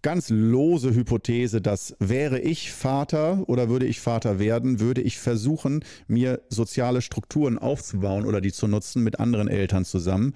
ganz 0.02 0.30
lose 0.30 0.94
Hypothese, 0.94 1.62
dass 1.62 1.96
wäre 2.00 2.40
ich 2.40 2.72
Vater 2.72 3.44
oder 3.48 3.70
würde 3.70 3.86
ich 3.86 4.00
Vater 4.00 4.40
werden, 4.40 4.80
würde 4.80 5.02
ich 5.02 5.20
versuchen, 5.20 5.84
mir 6.08 6.42
soziale 6.50 7.02
Strukturen 7.02 7.60
aufzubauen 7.60 8.26
oder 8.26 8.42
die 8.42 8.52
zu 8.52 8.68
nutzen 8.68 9.04
mit 9.04 9.20
anderen 9.20 9.48
Eltern 9.48 9.86
zusammen, 9.86 10.34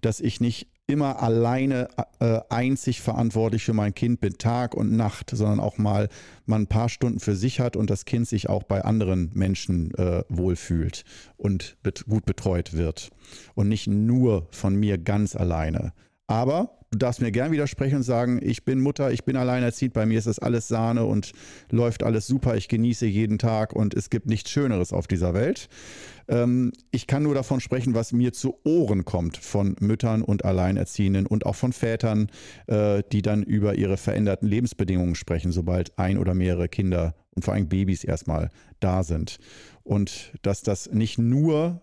dass 0.00 0.20
ich 0.20 0.40
nicht 0.40 0.68
immer 0.86 1.22
alleine 1.22 1.88
äh, 2.20 2.40
einzig 2.48 3.00
verantwortlich 3.00 3.64
für 3.64 3.72
mein 3.72 3.94
Kind 3.94 4.20
bin, 4.20 4.38
Tag 4.38 4.74
und 4.74 4.96
Nacht, 4.96 5.30
sondern 5.32 5.58
auch 5.58 5.78
mal 5.78 6.08
man 6.46 6.62
ein 6.62 6.66
paar 6.68 6.88
Stunden 6.88 7.18
für 7.18 7.34
sich 7.34 7.58
hat 7.58 7.76
und 7.76 7.90
das 7.90 8.04
Kind 8.04 8.28
sich 8.28 8.48
auch 8.48 8.62
bei 8.62 8.84
anderen 8.84 9.30
Menschen 9.34 9.92
äh, 9.94 10.22
wohlfühlt 10.28 11.04
und 11.36 11.76
bet 11.82 12.06
gut 12.06 12.24
betreut 12.24 12.72
wird 12.74 13.10
und 13.54 13.68
nicht 13.68 13.88
nur 13.88 14.46
von 14.52 14.76
mir 14.76 14.96
ganz 14.98 15.34
alleine. 15.34 15.92
Aber 16.26 16.76
du 16.90 16.98
darfst 16.98 17.20
mir 17.20 17.30
gern 17.30 17.52
widersprechen 17.52 17.96
und 17.96 18.02
sagen, 18.02 18.40
ich 18.42 18.64
bin 18.64 18.80
Mutter, 18.80 19.12
ich 19.12 19.24
bin 19.24 19.36
alleinerziehend, 19.36 19.94
bei 19.94 20.06
mir 20.06 20.18
ist 20.18 20.26
das 20.26 20.38
alles 20.38 20.66
Sahne 20.66 21.04
und 21.04 21.32
läuft 21.70 22.02
alles 22.02 22.26
super, 22.26 22.56
ich 22.56 22.68
genieße 22.68 23.06
jeden 23.06 23.38
Tag 23.38 23.74
und 23.74 23.94
es 23.94 24.10
gibt 24.10 24.26
nichts 24.26 24.50
Schöneres 24.50 24.92
auf 24.92 25.06
dieser 25.06 25.34
Welt. 25.34 25.68
Ähm, 26.28 26.72
ich 26.90 27.06
kann 27.06 27.22
nur 27.22 27.34
davon 27.34 27.60
sprechen, 27.60 27.94
was 27.94 28.12
mir 28.12 28.32
zu 28.32 28.58
Ohren 28.64 29.04
kommt 29.04 29.36
von 29.36 29.76
Müttern 29.80 30.22
und 30.22 30.44
Alleinerziehenden 30.44 31.26
und 31.26 31.46
auch 31.46 31.54
von 31.54 31.72
Vätern, 31.72 32.28
äh, 32.66 33.02
die 33.12 33.22
dann 33.22 33.42
über 33.42 33.76
ihre 33.76 33.96
veränderten 33.96 34.48
Lebensbedingungen 34.48 35.14
sprechen, 35.14 35.52
sobald 35.52 35.96
ein 35.98 36.18
oder 36.18 36.34
mehrere 36.34 36.68
Kinder 36.68 37.14
und 37.34 37.44
vor 37.44 37.54
allem 37.54 37.68
Babys 37.68 38.02
erstmal 38.02 38.50
da 38.80 39.04
sind. 39.04 39.38
Und 39.84 40.32
dass 40.42 40.62
das 40.62 40.90
nicht 40.90 41.18
nur 41.18 41.82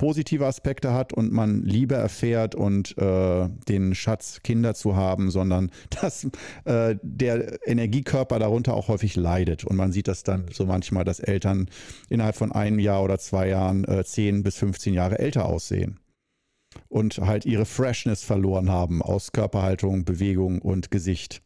positive 0.00 0.46
Aspekte 0.46 0.94
hat 0.94 1.12
und 1.12 1.30
man 1.30 1.62
Liebe 1.62 1.94
erfährt 1.94 2.54
und 2.54 2.96
äh, 2.96 3.48
den 3.68 3.94
Schatz, 3.94 4.40
Kinder 4.42 4.72
zu 4.72 4.96
haben, 4.96 5.30
sondern 5.30 5.70
dass 6.00 6.26
äh, 6.64 6.96
der 7.02 7.68
Energiekörper 7.68 8.38
darunter 8.38 8.72
auch 8.72 8.88
häufig 8.88 9.14
leidet. 9.14 9.64
Und 9.64 9.76
man 9.76 9.92
sieht 9.92 10.08
das 10.08 10.22
dann 10.22 10.46
so 10.50 10.64
manchmal, 10.64 11.04
dass 11.04 11.20
Eltern 11.20 11.68
innerhalb 12.08 12.34
von 12.34 12.50
einem 12.50 12.78
Jahr 12.78 13.04
oder 13.04 13.18
zwei 13.18 13.48
Jahren 13.48 13.84
äh, 13.84 14.02
10 14.02 14.42
bis 14.42 14.56
15 14.56 14.94
Jahre 14.94 15.18
älter 15.18 15.44
aussehen. 15.44 16.00
und 16.88 17.18
halt 17.18 17.44
ihre 17.44 17.66
Freshness 17.66 18.24
verloren 18.24 18.70
haben 18.70 19.02
aus 19.02 19.32
Körperhaltung, 19.32 20.06
Bewegung 20.06 20.62
und 20.62 20.90
Gesicht. 20.90 21.42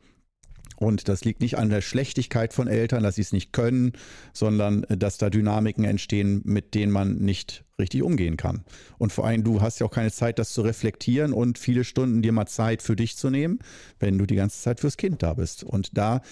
Und 0.77 1.09
das 1.09 1.25
liegt 1.25 1.41
nicht 1.41 1.57
an 1.59 1.71
der 1.71 1.81
Schlechtigkeit 1.81 2.53
von 2.53 2.69
Eltern, 2.69 3.03
dass 3.03 3.17
sie 3.17 3.23
es 3.23 3.33
nicht 3.33 3.53
können, 3.53 3.93
sondern 4.33 4.85
äh, 4.85 4.97
dass 4.97 5.19
da 5.19 5.31
Dynamiken 5.31 5.85
entstehen, 5.85 6.43
mit 6.45 6.75
denen 6.75 6.93
man 6.93 7.17
nicht 7.17 7.65
richtig 7.79 8.03
umgehen 8.03 8.37
kann. 8.37 8.65
Und 8.99 9.13
vor 9.13 9.27
allem, 9.27 9.43
du 9.43 9.61
hast 9.61 9.81
ja 9.81 9.87
auch 9.87 9.91
keine 9.91 10.13
Zeit, 10.13 10.39
das 10.39 10.53
zu 10.53 10.63
reflektieren 10.63 11.33
und 11.33 11.59
viele 11.59 11.85
Stunden 11.85 12.23
dir 12.23 12.33
mal 12.33 12.47
Zeit 12.47 12.83
für 12.83 12.97
dich 12.97 13.17
zu 13.17 13.31
nehmen, 13.31 13.59
wenn 13.99 14.19
du 14.19 14.27
die 14.27 14.37
ganze 14.37 14.61
Zeit 14.61 14.81
fürs 14.81 14.97
Kind 14.97 15.23
da 15.23 15.35
bist. 15.35 15.65
Und 15.65 15.97
da 15.97 16.23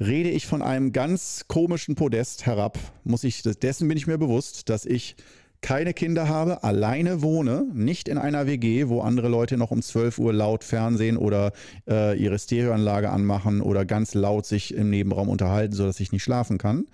rede 0.00 0.30
ich 0.30 0.46
von 0.46 0.62
einem 0.62 0.92
ganz 0.92 1.46
komischen 1.48 1.94
Podest 1.94 2.46
herab, 2.46 2.78
muss 3.04 3.24
ich, 3.24 3.42
dessen 3.42 3.88
bin 3.88 3.96
ich 3.96 4.06
mir 4.06 4.18
bewusst, 4.18 4.68
dass 4.68 4.86
ich 4.86 5.16
keine 5.64 5.94
Kinder 5.94 6.28
habe, 6.28 6.62
alleine 6.62 7.22
wohne, 7.22 7.66
nicht 7.72 8.08
in 8.08 8.18
einer 8.18 8.46
WG, 8.46 8.88
wo 8.88 9.00
andere 9.00 9.28
Leute 9.28 9.56
noch 9.56 9.70
um 9.70 9.80
12 9.80 10.18
Uhr 10.18 10.34
laut 10.34 10.62
Fernsehen 10.62 11.16
oder 11.16 11.52
äh, 11.88 12.18
ihre 12.22 12.38
Stereoanlage 12.38 13.08
anmachen 13.08 13.62
oder 13.62 13.86
ganz 13.86 14.12
laut 14.12 14.44
sich 14.44 14.74
im 14.74 14.90
Nebenraum 14.90 15.30
unterhalten, 15.30 15.74
sodass 15.74 16.00
ich 16.00 16.12
nicht 16.12 16.22
schlafen 16.22 16.58
kann. 16.58 16.84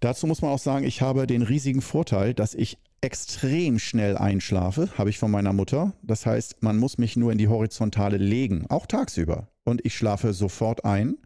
Dazu 0.00 0.26
muss 0.26 0.42
man 0.42 0.50
auch 0.50 0.58
sagen, 0.58 0.84
ich 0.84 1.00
habe 1.00 1.28
den 1.28 1.42
riesigen 1.42 1.80
Vorteil, 1.80 2.34
dass 2.34 2.54
ich 2.54 2.76
extrem 3.02 3.78
schnell 3.78 4.16
einschlafe, 4.16 4.88
habe 4.98 5.10
ich 5.10 5.18
von 5.20 5.30
meiner 5.30 5.52
Mutter. 5.52 5.92
Das 6.02 6.26
heißt, 6.26 6.64
man 6.64 6.76
muss 6.76 6.98
mich 6.98 7.16
nur 7.16 7.30
in 7.30 7.38
die 7.38 7.46
Horizontale 7.46 8.16
legen, 8.16 8.66
auch 8.68 8.86
tagsüber. 8.86 9.46
Und 9.62 9.86
ich 9.86 9.94
schlafe 9.94 10.32
sofort 10.32 10.84
ein. 10.84 11.16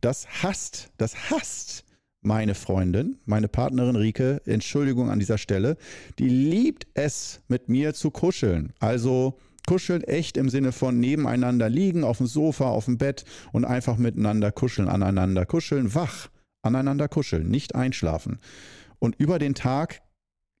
Das 0.00 0.28
hasst, 0.40 0.90
das 0.98 1.30
hasst 1.32 1.84
meine 2.28 2.54
Freundin, 2.54 3.16
meine 3.24 3.48
Partnerin 3.48 3.96
Rike, 3.96 4.42
Entschuldigung 4.44 5.10
an 5.10 5.18
dieser 5.18 5.38
Stelle, 5.38 5.78
die 6.18 6.28
liebt 6.28 6.86
es, 6.92 7.40
mit 7.48 7.70
mir 7.70 7.94
zu 7.94 8.10
kuscheln. 8.10 8.74
Also 8.80 9.38
kuscheln 9.66 10.04
echt 10.04 10.36
im 10.36 10.50
Sinne 10.50 10.72
von 10.72 11.00
nebeneinander 11.00 11.70
liegen, 11.70 12.04
auf 12.04 12.18
dem 12.18 12.26
Sofa, 12.26 12.68
auf 12.68 12.84
dem 12.84 12.98
Bett 12.98 13.24
und 13.50 13.64
einfach 13.64 13.96
miteinander 13.96 14.52
kuscheln, 14.52 14.88
aneinander 14.88 15.46
kuscheln, 15.46 15.94
wach, 15.94 16.28
aneinander 16.62 17.08
kuscheln, 17.08 17.48
nicht 17.48 17.74
einschlafen. 17.74 18.38
Und 18.98 19.16
über 19.16 19.38
den 19.38 19.54
Tag, 19.54 20.02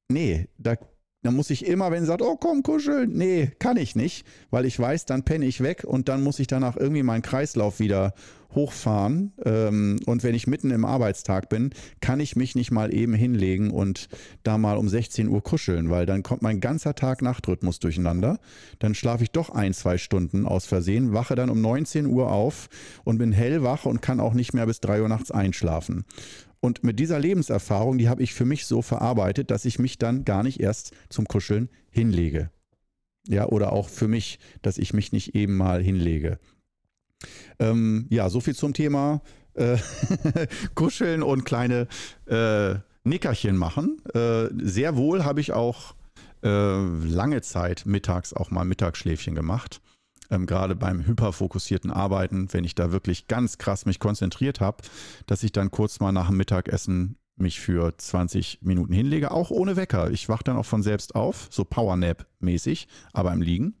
nee, 0.08 0.48
da 0.56 0.76
dann 1.22 1.34
muss 1.34 1.50
ich 1.50 1.66
immer, 1.66 1.90
wenn 1.90 2.02
sie 2.02 2.06
sagt, 2.06 2.22
oh 2.22 2.36
komm, 2.36 2.62
kuscheln, 2.62 3.10
nee, 3.12 3.50
kann 3.58 3.76
ich 3.76 3.96
nicht, 3.96 4.24
weil 4.50 4.64
ich 4.64 4.78
weiß, 4.78 5.04
dann 5.04 5.24
penne 5.24 5.46
ich 5.46 5.62
weg 5.62 5.84
und 5.84 6.08
dann 6.08 6.22
muss 6.22 6.38
ich 6.38 6.46
danach 6.46 6.76
irgendwie 6.76 7.02
meinen 7.02 7.22
Kreislauf 7.22 7.80
wieder 7.80 8.14
hochfahren. 8.54 9.32
Ähm, 9.44 9.98
und 10.06 10.22
wenn 10.22 10.34
ich 10.34 10.46
mitten 10.46 10.70
im 10.70 10.84
Arbeitstag 10.84 11.48
bin, 11.48 11.70
kann 12.00 12.20
ich 12.20 12.36
mich 12.36 12.54
nicht 12.54 12.70
mal 12.70 12.94
eben 12.94 13.14
hinlegen 13.14 13.70
und 13.70 14.08
da 14.42 14.58
mal 14.58 14.76
um 14.76 14.88
16 14.88 15.28
Uhr 15.28 15.42
kuscheln, 15.42 15.90
weil 15.90 16.06
dann 16.06 16.22
kommt 16.22 16.42
mein 16.42 16.60
ganzer 16.60 16.94
Tag-Nacht-Rhythmus 16.94 17.78
durcheinander. 17.78 18.38
Dann 18.78 18.94
schlafe 18.94 19.24
ich 19.24 19.32
doch 19.32 19.50
ein, 19.50 19.74
zwei 19.74 19.98
Stunden 19.98 20.46
aus 20.46 20.66
Versehen, 20.66 21.12
wache 21.12 21.34
dann 21.34 21.50
um 21.50 21.60
19 21.60 22.06
Uhr 22.06 22.32
auf 22.32 22.68
und 23.04 23.18
bin 23.18 23.32
hellwach 23.32 23.84
und 23.84 24.00
kann 24.00 24.20
auch 24.20 24.34
nicht 24.34 24.54
mehr 24.54 24.66
bis 24.66 24.80
3 24.80 25.02
Uhr 25.02 25.08
nachts 25.08 25.30
einschlafen. 25.30 26.04
Und 26.60 26.82
mit 26.82 26.98
dieser 26.98 27.18
Lebenserfahrung, 27.18 27.98
die 27.98 28.08
habe 28.08 28.22
ich 28.22 28.34
für 28.34 28.44
mich 28.44 28.66
so 28.66 28.82
verarbeitet, 28.82 29.50
dass 29.50 29.64
ich 29.64 29.78
mich 29.78 29.98
dann 29.98 30.24
gar 30.24 30.42
nicht 30.42 30.60
erst 30.60 30.92
zum 31.08 31.26
Kuscheln 31.26 31.68
hinlege. 31.90 32.50
Ja, 33.26 33.46
oder 33.46 33.72
auch 33.72 33.88
für 33.88 34.08
mich, 34.08 34.38
dass 34.62 34.78
ich 34.78 34.92
mich 34.92 35.12
nicht 35.12 35.34
eben 35.34 35.56
mal 35.56 35.82
hinlege. 35.82 36.38
Ähm, 37.58 38.06
ja, 38.10 38.28
so 38.30 38.40
viel 38.40 38.54
zum 38.54 38.74
Thema 38.74 39.22
äh, 39.54 39.76
Kuscheln 40.74 41.22
und 41.22 41.44
kleine 41.44 41.86
äh, 42.26 42.76
Nickerchen 43.04 43.56
machen. 43.56 44.02
Äh, 44.14 44.48
sehr 44.62 44.96
wohl 44.96 45.24
habe 45.24 45.40
ich 45.40 45.52
auch 45.52 45.94
äh, 46.42 46.48
lange 46.48 47.42
Zeit 47.42 47.84
mittags 47.86 48.32
auch 48.32 48.50
mal 48.50 48.64
Mittagsschläfchen 48.64 49.34
gemacht 49.34 49.80
ähm, 50.30 50.46
gerade 50.46 50.74
beim 50.76 51.06
hyperfokussierten 51.06 51.90
Arbeiten, 51.90 52.52
wenn 52.52 52.64
ich 52.64 52.74
da 52.74 52.92
wirklich 52.92 53.28
ganz 53.28 53.58
krass 53.58 53.86
mich 53.86 53.98
konzentriert 53.98 54.60
habe, 54.60 54.78
dass 55.26 55.42
ich 55.42 55.52
dann 55.52 55.70
kurz 55.70 56.00
mal 56.00 56.12
nach 56.12 56.28
dem 56.28 56.36
Mittagessen 56.36 57.16
mich 57.36 57.60
für 57.60 57.96
20 57.96 58.60
Minuten 58.62 58.92
hinlege, 58.92 59.30
auch 59.30 59.50
ohne 59.50 59.76
Wecker. 59.76 60.10
Ich 60.10 60.28
wache 60.28 60.44
dann 60.44 60.56
auch 60.56 60.66
von 60.66 60.82
selbst 60.82 61.14
auf, 61.14 61.48
so 61.50 61.64
Powernap-mäßig, 61.64 62.88
aber 63.12 63.32
im 63.32 63.42
Liegen. 63.42 63.74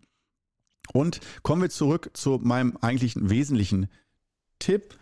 Und 0.92 1.20
kommen 1.42 1.62
wir 1.62 1.70
zurück 1.70 2.10
zu 2.14 2.38
meinem 2.42 2.76
eigentlichen 2.80 3.28
wesentlichen 3.30 3.88
Tipp. 4.58 4.96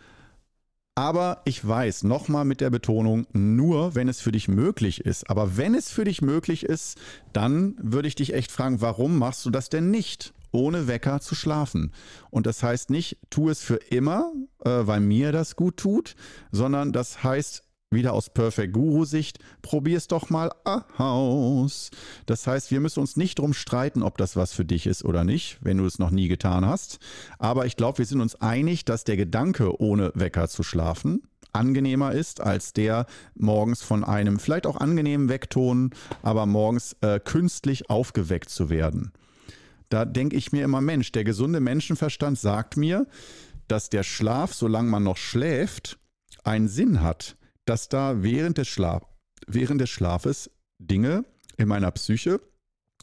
Aber 0.95 1.43
ich 1.45 1.65
weiß, 1.65 2.03
nochmal 2.03 2.43
mit 2.43 2.59
der 2.59 2.71
Betonung, 2.71 3.27
nur 3.31 3.93
wenn 3.93 4.09
es 4.09 4.19
für 4.19 4.31
dich 4.31 4.47
möglich 4.47 5.01
ist. 5.01 5.29
Aber 5.29 5.55
wenn 5.55 5.75
es 5.75 5.91
für 5.91 6.03
dich 6.03 6.23
möglich 6.23 6.63
ist, 6.63 6.97
dann 7.33 7.75
würde 7.79 8.07
ich 8.07 8.15
dich 8.15 8.33
echt 8.33 8.51
fragen, 8.51 8.81
warum 8.81 9.19
machst 9.19 9.45
du 9.45 9.51
das 9.51 9.69
denn 9.69 9.91
nicht? 9.91 10.33
Ohne 10.57 10.87
Wecker 10.87 11.19
zu 11.21 11.35
schlafen. 11.35 11.93
Und 12.31 12.47
das 12.47 12.63
heißt 12.63 12.89
nicht, 12.89 13.17
tu 13.29 13.49
es 13.49 13.61
für 13.61 13.75
immer, 13.75 14.33
äh, 14.65 14.69
weil 14.81 14.99
mir 14.99 15.31
das 15.31 15.55
gut 15.55 15.77
tut, 15.77 16.15
sondern 16.51 16.91
das 16.91 17.23
heißt, 17.23 17.63
wieder 17.89 18.11
aus 18.11 18.29
Perfect 18.31 18.73
Guru 18.73 19.05
Sicht, 19.05 19.39
probier 19.61 19.95
es 19.95 20.07
doch 20.07 20.29
mal 20.29 20.51
aus. 20.97 21.89
Das 22.25 22.45
heißt, 22.45 22.71
wir 22.71 22.81
müssen 22.81 22.99
uns 22.99 23.15
nicht 23.15 23.39
drum 23.39 23.53
streiten, 23.53 24.03
ob 24.03 24.17
das 24.17 24.35
was 24.35 24.51
für 24.51 24.65
dich 24.65 24.87
ist 24.87 25.05
oder 25.05 25.23
nicht, 25.23 25.59
wenn 25.61 25.77
du 25.77 25.85
es 25.85 25.99
noch 25.99 26.11
nie 26.11 26.27
getan 26.27 26.65
hast. 26.65 26.99
Aber 27.39 27.65
ich 27.65 27.77
glaube, 27.77 27.99
wir 27.99 28.05
sind 28.05 28.19
uns 28.19 28.35
einig, 28.35 28.83
dass 28.83 29.05
der 29.05 29.15
Gedanke, 29.15 29.79
ohne 29.79 30.11
Wecker 30.15 30.49
zu 30.49 30.63
schlafen, 30.63 31.21
angenehmer 31.53 32.11
ist 32.11 32.41
als 32.41 32.73
der 32.73 33.05
morgens 33.35 33.81
von 33.83 34.03
einem 34.03 34.39
vielleicht 34.39 34.67
auch 34.67 34.77
angenehmen 34.77 35.29
Weckton, 35.29 35.91
aber 36.21 36.45
morgens 36.45 36.95
äh, 37.01 37.19
künstlich 37.19 37.89
aufgeweckt 37.89 38.49
zu 38.49 38.69
werden. 38.69 39.13
Da 39.89 40.05
denke 40.05 40.35
ich 40.35 40.51
mir 40.51 40.63
immer, 40.63 40.81
Mensch, 40.81 41.11
der 41.11 41.23
gesunde 41.23 41.59
Menschenverstand 41.59 42.37
sagt 42.37 42.77
mir, 42.77 43.07
dass 43.67 43.89
der 43.89 44.03
Schlaf, 44.03 44.53
solange 44.53 44.89
man 44.89 45.03
noch 45.03 45.17
schläft, 45.17 45.99
einen 46.43 46.67
Sinn 46.67 47.01
hat, 47.01 47.37
dass 47.65 47.89
da 47.89 48.23
während 48.23 48.57
des, 48.57 48.67
Schlaf, 48.67 49.03
während 49.45 49.81
des 49.81 49.89
Schlafes 49.89 50.49
Dinge 50.79 51.25
in 51.57 51.67
meiner 51.67 51.91
Psyche, 51.91 52.39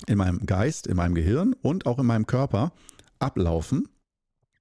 in 0.07 0.19
meinem 0.19 0.47
Geist, 0.47 0.87
in 0.87 0.97
meinem 0.97 1.15
Gehirn 1.15 1.55
und 1.55 1.87
auch 1.87 1.99
in 1.99 2.07
meinem 2.07 2.27
Körper 2.27 2.73
ablaufen, 3.19 3.89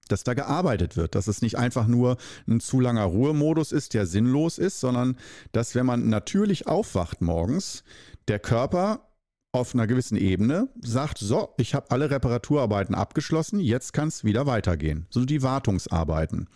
dass 0.07 0.23
da 0.23 0.33
gearbeitet 0.33 0.97
wird, 0.97 1.15
dass 1.15 1.27
es 1.27 1.41
nicht 1.41 1.57
einfach 1.57 1.88
nur 1.88 2.17
ein 2.47 2.59
zu 2.59 2.79
langer 2.79 3.03
Ruhemodus 3.03 3.71
ist, 3.71 3.93
der 3.93 4.05
sinnlos 4.05 4.57
ist, 4.57 4.79
sondern 4.79 5.17
dass 5.53 5.75
wenn 5.75 5.86
man 5.86 6.09
natürlich 6.09 6.67
aufwacht 6.67 7.21
morgens, 7.21 7.83
der 8.27 8.39
Körper 8.39 9.12
auf 9.53 9.73
einer 9.73 9.87
gewissen 9.87 10.17
Ebene 10.17 10.67
sagt, 10.81 11.19
so, 11.19 11.53
ich 11.57 11.75
habe 11.75 11.91
alle 11.91 12.09
Reparaturarbeiten 12.09 12.95
abgeschlossen, 12.95 13.59
jetzt 13.59 13.93
kann 13.93 14.07
es 14.07 14.23
wieder 14.23 14.47
weitergehen. 14.47 15.05
So 15.09 15.23
die 15.25 15.43
Wartungsarbeiten. 15.43 16.49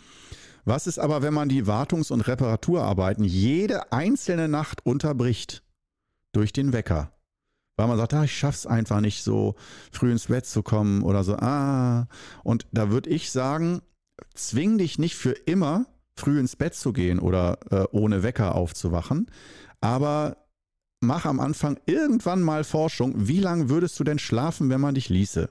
Was 0.65 0.87
ist 0.87 0.99
aber, 0.99 1.21
wenn 1.21 1.33
man 1.33 1.47
die 1.47 1.65
Wartungs- 1.65 2.11
und 2.11 2.21
Reparaturarbeiten 2.21 3.23
jede 3.23 3.91
einzelne 3.91 4.49
Nacht 4.49 4.85
unterbricht 4.85 5.63
durch 6.33 6.51
den 6.51 6.73
Wecker? 6.73 7.11
Weil 7.77 7.87
man 7.87 7.97
sagt, 7.97 8.15
ah, 8.15 8.23
ich 8.23 8.35
schaff's 8.35 8.65
einfach 8.65 8.99
nicht 8.99 9.23
so 9.23 9.55
früh 9.91 10.11
ins 10.11 10.25
Bett 10.25 10.47
zu 10.47 10.63
kommen 10.63 11.03
oder 11.03 11.23
so. 11.23 11.35
Ah, 11.35 12.07
und 12.43 12.65
da 12.71 12.89
würde 12.89 13.11
ich 13.11 13.31
sagen, 13.31 13.81
zwing 14.33 14.79
dich 14.79 14.97
nicht 14.97 15.15
für 15.15 15.31
immer 15.31 15.85
früh 16.15 16.39
ins 16.39 16.55
Bett 16.55 16.73
zu 16.73 16.93
gehen 16.93 17.19
oder 17.19 17.59
äh, 17.69 17.85
ohne 17.91 18.23
Wecker 18.23 18.55
aufzuwachen, 18.55 19.29
aber 19.81 20.46
mach 20.99 21.25
am 21.25 21.39
Anfang 21.39 21.79
irgendwann 21.85 22.41
mal 22.41 22.63
Forschung, 22.63 23.13
wie 23.27 23.39
lange 23.39 23.69
würdest 23.69 23.99
du 23.99 24.03
denn 24.03 24.19
schlafen, 24.19 24.69
wenn 24.69 24.81
man 24.81 24.95
dich 24.95 25.09
ließe? 25.09 25.49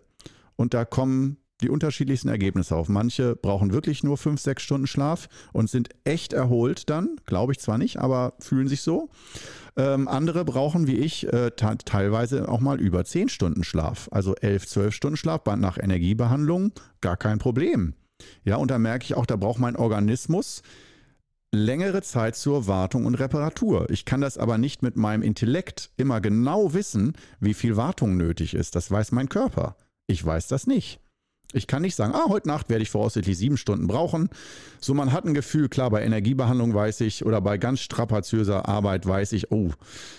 Und 0.56 0.74
da 0.74 0.84
kommen 0.84 1.38
die 1.62 1.70
unterschiedlichsten 1.70 2.28
Ergebnisse 2.28 2.76
auf. 2.76 2.88
Manche 2.88 3.34
brauchen 3.34 3.72
wirklich 3.72 4.04
nur 4.04 4.18
fünf, 4.18 4.40
sechs 4.40 4.62
Stunden 4.62 4.86
Schlaf 4.86 5.28
und 5.52 5.70
sind 5.70 5.88
echt 6.04 6.32
erholt 6.32 6.90
dann. 6.90 7.16
Glaube 7.24 7.52
ich 7.52 7.60
zwar 7.60 7.78
nicht, 7.78 7.98
aber 7.98 8.34
fühlen 8.40 8.68
sich 8.68 8.82
so. 8.82 9.08
Ähm, 9.76 10.08
andere 10.08 10.44
brauchen 10.44 10.86
wie 10.86 10.96
ich 10.96 11.30
äh, 11.32 11.50
teilweise 11.52 12.48
auch 12.48 12.60
mal 12.60 12.80
über 12.80 13.04
zehn 13.04 13.28
Stunden 13.28 13.64
Schlaf. 13.64 14.08
Also 14.10 14.34
elf, 14.36 14.66
zwölf 14.66 14.94
Stunden 14.94 15.16
Schlaf 15.16 15.44
nach 15.56 15.78
Energiebehandlung, 15.78 16.72
gar 17.00 17.16
kein 17.16 17.38
Problem. 17.38 17.94
Ja, 18.44 18.56
und 18.56 18.70
da 18.70 18.78
merke 18.78 19.04
ich 19.04 19.14
auch, 19.14 19.26
da 19.26 19.36
braucht 19.36 19.58
mein 19.58 19.76
Organismus 19.76 20.62
längere 21.52 22.02
Zeit 22.02 22.36
zur 22.36 22.66
Wartung 22.66 23.06
und 23.06 23.14
Reparatur. 23.14 23.88
Ich 23.90 24.04
kann 24.04 24.20
das 24.20 24.38
aber 24.38 24.58
nicht 24.58 24.82
mit 24.82 24.96
meinem 24.96 25.22
Intellekt 25.22 25.90
immer 25.96 26.20
genau 26.20 26.74
wissen, 26.74 27.14
wie 27.40 27.54
viel 27.54 27.76
Wartung 27.76 28.16
nötig 28.16 28.54
ist. 28.54 28.74
Das 28.74 28.90
weiß 28.90 29.12
mein 29.12 29.28
Körper. 29.28 29.76
Ich 30.06 30.24
weiß 30.24 30.48
das 30.48 30.66
nicht. 30.66 31.00
Ich 31.52 31.66
kann 31.66 31.82
nicht 31.82 31.94
sagen, 31.94 32.12
ah, 32.14 32.28
heute 32.28 32.48
Nacht 32.48 32.68
werde 32.68 32.82
ich 32.82 32.90
voraussichtlich 32.90 33.38
sieben 33.38 33.56
Stunden 33.56 33.86
brauchen. 33.86 34.28
So, 34.80 34.94
man 34.94 35.12
hat 35.12 35.24
ein 35.24 35.34
Gefühl, 35.34 35.68
klar, 35.68 35.90
bei 35.90 36.02
Energiebehandlung 36.02 36.74
weiß 36.74 37.00
ich 37.02 37.24
oder 37.24 37.40
bei 37.40 37.56
ganz 37.56 37.80
strapaziöser 37.80 38.68
Arbeit 38.68 39.06
weiß 39.06 39.32
ich, 39.32 39.52
oh, 39.52 39.70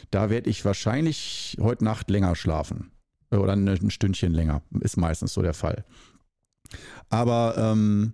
da 0.09 0.29
werde 0.29 0.49
ich 0.49 0.63
wahrscheinlich 0.63 1.57
heute 1.59 1.83
Nacht 1.83 2.09
länger 2.09 2.35
schlafen. 2.35 2.91
Oder 3.29 3.53
ein 3.53 3.91
Stündchen 3.91 4.33
länger. 4.33 4.61
Ist 4.79 4.95
meistens 4.95 5.33
so 5.33 5.41
der 5.41 5.53
Fall. 5.53 5.83
Aber 7.09 7.55
ähm, 7.57 8.13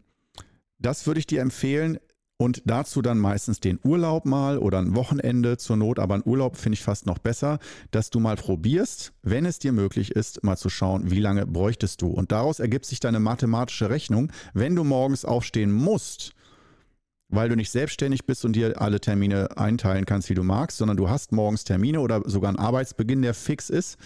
das 0.80 1.06
würde 1.06 1.20
ich 1.20 1.28
dir 1.28 1.42
empfehlen, 1.42 2.00
und 2.44 2.62
dazu 2.66 3.02
dann 3.02 3.20
meistens 3.20 3.62
den 3.62 3.80
Urlaub 3.86 4.26
mal 4.26 4.58
oder 4.58 4.80
ein 4.80 4.96
Wochenende 4.96 5.56
zur 5.56 5.78
Not, 5.78 5.98
aber 5.98 6.16
ein 6.16 6.24
Urlaub 6.26 6.58
finde 6.58 6.74
ich 6.74 6.84
fast 6.84 7.06
noch 7.06 7.18
besser, 7.18 7.58
dass 7.92 8.10
du 8.10 8.20
mal 8.20 8.36
probierst, 8.36 9.14
wenn 9.22 9.46
es 9.46 9.60
dir 9.60 9.72
möglich 9.72 10.12
ist, 10.12 10.44
mal 10.44 10.58
zu 10.58 10.68
schauen, 10.68 11.10
wie 11.10 11.22
lange 11.22 11.48
bräuchtest 11.48 12.02
du. 12.02 12.08
Und 12.08 12.34
daraus 12.34 12.60
ergibt 12.60 12.86
sich 12.86 13.00
deine 13.00 13.22
mathematische 13.22 13.90
Rechnung, 13.90 14.30
wenn 14.54 14.76
du 14.76 14.84
morgens 14.84 15.24
aufstehen 15.24 15.72
musst, 15.72 16.34
weil 17.30 17.48
du 17.48 17.56
nicht 17.56 17.72
selbstständig 17.72 18.26
bist 18.26 18.44
und 18.44 18.58
dir 18.58 18.82
alle 18.82 19.00
Termine 19.00 19.58
einteilen 19.58 20.06
kannst, 20.06 20.30
wie 20.30 20.36
du 20.36 20.44
magst, 20.44 20.78
sondern 20.80 20.98
du 20.98 21.10
hast 21.10 21.32
morgens 21.32 21.64
Termine 21.64 22.02
oder 22.02 22.24
sogar 22.26 22.50
einen 22.50 22.60
Arbeitsbeginn, 22.60 23.22
der 23.22 23.34
fix 23.34 23.70
ist, 23.70 23.98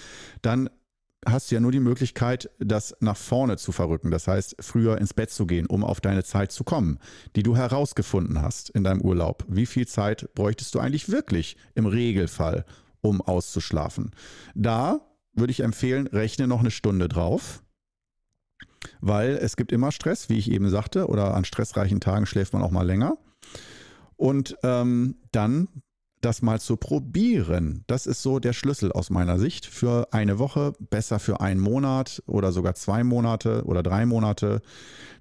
dann 0.44 0.70
hast 1.26 1.50
du 1.50 1.56
ja 1.56 1.62
nur 1.62 1.72
die 1.72 1.80
Möglichkeit, 1.80 2.50
das 2.60 2.96
nach 3.00 3.18
vorne 3.18 3.58
zu 3.58 3.72
verrücken. 3.72 4.12
Das 4.12 4.28
heißt, 4.28 4.58
früher 4.60 4.98
ins 4.98 5.14
Bett 5.14 5.30
zu 5.32 5.46
gehen, 5.46 5.66
um 5.66 5.84
auf 5.84 6.02
deine 6.02 6.24
Zeit 6.24 6.52
zu 6.52 6.64
kommen, 6.64 7.00
die 7.36 7.44
du 7.44 7.56
herausgefunden 7.56 8.42
hast 8.42 8.70
in 8.70 8.84
deinem 8.84 9.02
Urlaub. 9.02 9.46
Wie 9.48 9.66
viel 9.66 9.88
Zeit 9.88 10.34
bräuchtest 10.36 10.74
du 10.76 10.80
eigentlich 10.80 11.10
wirklich 11.10 11.58
im 11.76 11.86
Regelfall, 11.86 12.66
um 13.02 13.22
auszuschlafen? 13.22 14.12
Da 14.56 15.02
würde 15.34 15.52
ich 15.52 15.62
empfehlen, 15.62 16.08
rechne 16.08 16.48
noch 16.48 16.60
eine 16.60 16.72
Stunde 16.72 17.08
drauf. 17.08 17.64
Weil 19.02 19.32
es 19.38 19.58
gibt 19.58 19.72
immer 19.72 19.92
Stress, 19.92 20.30
wie 20.30 20.38
ich 20.38 20.52
eben 20.52 20.70
sagte, 20.70 21.08
oder 21.08 21.34
an 21.34 21.46
stressreichen 21.46 22.00
Tagen 22.00 22.26
schläft 22.26 22.54
man 22.54 22.62
auch 22.62 22.72
mal 22.72 22.86
länger. 22.86 23.18
Und 24.16 24.58
ähm, 24.64 25.16
dann 25.32 25.68
das 26.28 26.42
mal 26.42 26.60
zu 26.60 26.76
probieren. 26.76 27.86
Das 27.88 28.06
ist 28.06 28.22
so 28.22 28.40
der 28.40 28.52
Schlüssel 28.52 28.92
aus 28.92 29.10
meiner 29.10 29.40
Sicht 29.40 29.66
für 29.66 30.10
eine 30.12 30.40
Woche, 30.40 30.74
besser 30.90 31.20
für 31.20 31.40
einen 31.40 31.62
Monat 31.62 32.22
oder 32.28 32.52
sogar 32.52 32.76
zwei 32.76 33.06
Monate 33.06 33.64
oder 33.66 33.82
drei 33.82 34.06
Monate 34.06 34.62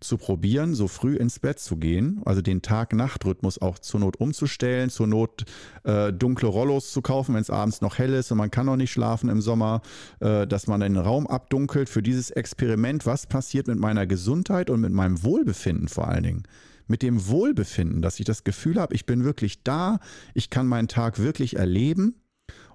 zu 0.00 0.18
probieren, 0.18 0.74
so 0.74 0.88
früh 0.88 1.14
ins 1.14 1.38
Bett 1.38 1.60
zu 1.60 1.76
gehen, 1.76 2.20
also 2.24 2.42
den 2.42 2.60
Tag-Nacht-Rhythmus 2.60 3.62
auch 3.62 3.78
zur 3.78 4.00
Not 4.00 4.16
umzustellen, 4.16 4.90
zur 4.90 5.06
Not 5.06 5.44
äh, 5.84 6.12
dunkle 6.12 6.48
Rollos 6.48 6.92
zu 6.92 7.02
kaufen, 7.02 7.36
wenn 7.36 7.42
es 7.42 7.50
abends 7.50 7.80
noch 7.80 7.98
hell 7.98 8.12
ist 8.12 8.32
und 8.32 8.38
man 8.38 8.50
kann 8.50 8.66
noch 8.66 8.76
nicht 8.76 8.90
schlafen 8.90 9.30
im 9.30 9.40
Sommer, 9.40 9.82
äh, 10.18 10.44
dass 10.46 10.66
man 10.66 10.80
den 10.80 10.96
Raum 10.96 11.28
abdunkelt 11.28 11.88
für 11.88 12.02
dieses 12.02 12.30
Experiment, 12.30 13.06
was 13.06 13.26
passiert 13.26 13.68
mit 13.68 13.78
meiner 13.78 14.06
Gesundheit 14.08 14.70
und 14.70 14.80
mit 14.80 14.92
meinem 14.92 15.22
Wohlbefinden 15.22 15.86
vor 15.86 16.08
allen 16.08 16.24
Dingen 16.24 16.42
mit 16.86 17.02
dem 17.02 17.28
Wohlbefinden, 17.28 18.02
dass 18.02 18.18
ich 18.18 18.26
das 18.26 18.44
Gefühl 18.44 18.80
habe, 18.80 18.94
ich 18.94 19.06
bin 19.06 19.24
wirklich 19.24 19.62
da, 19.62 19.98
ich 20.34 20.50
kann 20.50 20.66
meinen 20.66 20.88
Tag 20.88 21.18
wirklich 21.18 21.56
erleben 21.56 22.14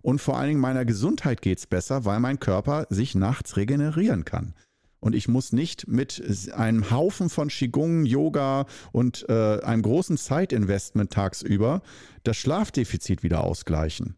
und 0.01 0.19
vor 0.19 0.37
allen 0.37 0.49
Dingen 0.49 0.59
meiner 0.59 0.85
Gesundheit 0.85 1.41
geht 1.41 1.59
es 1.59 1.67
besser, 1.67 2.05
weil 2.05 2.19
mein 2.19 2.39
Körper 2.39 2.87
sich 2.89 3.15
nachts 3.15 3.57
regenerieren 3.57 4.25
kann. 4.25 4.53
Und 4.99 5.15
ich 5.15 5.27
muss 5.27 5.51
nicht 5.51 5.87
mit 5.87 6.51
einem 6.53 6.91
Haufen 6.91 7.29
von 7.29 7.47
Qigong, 7.47 8.05
Yoga 8.05 8.67
und 8.91 9.27
äh, 9.29 9.59
einem 9.61 9.81
großen 9.81 10.15
Zeitinvestment 10.15 11.11
tagsüber 11.11 11.81
das 12.23 12.37
Schlafdefizit 12.37 13.23
wieder 13.23 13.43
ausgleichen. 13.43 14.15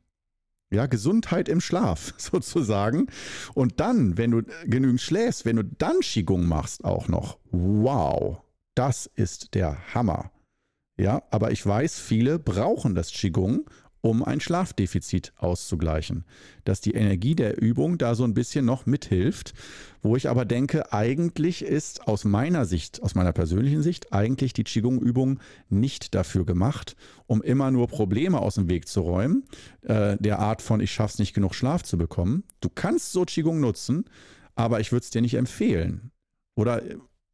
Ja, 0.74 0.88
Gesundheit 0.88 1.48
im 1.48 1.62
Schlaf 1.62 2.14
sozusagen. 2.18 3.08
Und 3.54 3.80
dann, 3.80 4.18
wenn 4.18 4.32
du 4.32 4.42
genügend 4.66 5.00
schläfst, 5.00 5.46
wenn 5.46 5.56
du 5.56 5.64
dann 5.64 6.02
Qigong 6.02 6.48
machst 6.48 6.84
auch 6.84 7.08
noch, 7.08 7.38
wow, 7.52 8.42
das 8.76 9.10
ist 9.16 9.54
der 9.56 9.94
Hammer. 9.94 10.32
Ja, 10.98 11.24
aber 11.32 11.52
ich 11.52 11.66
weiß, 11.66 12.00
viele 12.00 12.38
brauchen 12.38 12.94
das 12.94 13.12
Qigong, 13.12 13.66
um 14.04 14.22
ein 14.22 14.42
Schlafdefizit 14.42 15.32
auszugleichen. 15.38 16.26
Dass 16.66 16.82
die 16.82 16.92
Energie 16.94 17.36
der 17.36 17.60
Übung 17.62 17.98
da 17.98 18.16
so 18.16 18.26
ein 18.26 18.34
bisschen 18.34 18.66
noch 18.66 18.86
mithilft, 18.86 19.54
wo 20.02 20.18
ich 20.18 20.30
aber 20.30 20.44
denke, 20.44 20.92
eigentlich 20.92 21.64
ist 21.64 22.06
aus 22.06 22.26
meiner 22.26 22.66
Sicht, 22.66 23.02
aus 23.02 23.16
meiner 23.16 23.32
persönlichen 23.32 23.82
Sicht, 23.82 24.12
eigentlich 24.12 24.52
die 24.52 24.66
Qigong-Übung 24.66 25.40
nicht 25.70 26.14
dafür 26.14 26.46
gemacht, 26.46 26.98
um 27.28 27.42
immer 27.42 27.72
nur 27.72 27.88
Probleme 27.88 28.40
aus 28.40 28.56
dem 28.56 28.68
Weg 28.70 28.90
zu 28.90 29.02
räumen, 29.02 29.46
äh, 29.84 30.18
der 30.20 30.40
Art 30.40 30.62
von 30.62 30.82
ich 30.82 30.92
schaff's 30.92 31.18
nicht 31.18 31.34
genug 31.34 31.56
Schlaf 31.56 31.84
zu 31.84 31.98
bekommen. 31.98 32.44
Du 32.60 32.70
kannst 32.70 33.14
so 33.14 33.24
Qigong 33.24 33.62
nutzen, 33.62 34.04
aber 34.54 34.82
ich 34.82 34.92
würde 34.92 35.06
es 35.06 35.12
dir 35.12 35.22
nicht 35.22 35.36
empfehlen. 35.36 36.12
Oder 36.56 36.84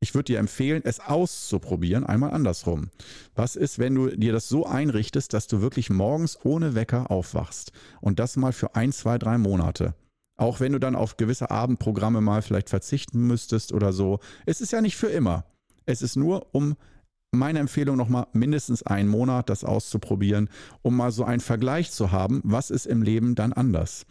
ich 0.02 0.14
würde 0.16 0.34
dir 0.34 0.40
empfehlen, 0.40 0.82
es 0.86 1.00
auszuprobieren, 1.00 2.06
einmal 2.06 2.32
andersrum. 2.32 2.90
Was 3.36 3.56
ist, 3.56 3.80
wenn 3.80 3.96
du 3.96 4.08
dir 4.08 4.32
das 4.32 4.48
so 4.48 4.66
einrichtest, 4.66 5.34
dass 5.34 5.48
du 5.48 5.62
wirklich 5.62 5.90
morgens 5.90 6.40
ohne 6.44 6.74
Wecker 6.74 7.12
aufwachst? 7.12 7.74
Und 8.00 8.20
das 8.20 8.38
mal 8.38 8.54
für 8.54 8.76
ein, 8.76 8.92
zwei, 8.94 9.18
drei 9.18 9.38
Monate. 9.38 9.96
Auch 10.38 10.62
wenn 10.62 10.72
du 10.72 10.80
dann 10.80 10.96
auf 10.96 11.18
gewisse 11.18 11.52
Abendprogramme 11.52 12.22
mal 12.22 12.42
vielleicht 12.42 12.70
verzichten 12.70 13.28
müsstest 13.28 13.74
oder 13.74 13.92
so. 13.92 14.20
Es 14.46 14.62
ist 14.62 14.72
ja 14.72 14.80
nicht 14.80 14.96
für 14.96 15.08
immer. 15.08 15.44
Es 15.86 16.02
ist 16.02 16.16
nur, 16.16 16.48
um 16.54 16.78
meine 17.32 17.60
Empfehlung 17.60 17.98
nochmal 17.98 18.28
mindestens 18.32 18.84
einen 18.84 19.10
Monat 19.10 19.50
das 19.50 19.66
auszuprobieren, 19.66 20.50
um 20.82 20.96
mal 20.96 21.12
so 21.12 21.26
einen 21.26 21.42
Vergleich 21.42 21.92
zu 21.92 22.12
haben, 22.12 22.42
was 22.44 22.70
ist 22.70 22.86
im 22.86 23.02
Leben 23.02 23.36
dann 23.36 23.52
anders? 23.52 24.06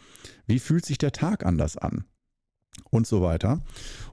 Wie 0.46 0.58
fühlt 0.58 0.84
sich 0.84 0.98
der 0.98 1.12
Tag 1.12 1.46
anders 1.46 1.78
an? 1.78 2.04
Und 2.90 3.06
so 3.06 3.22
weiter. 3.22 3.60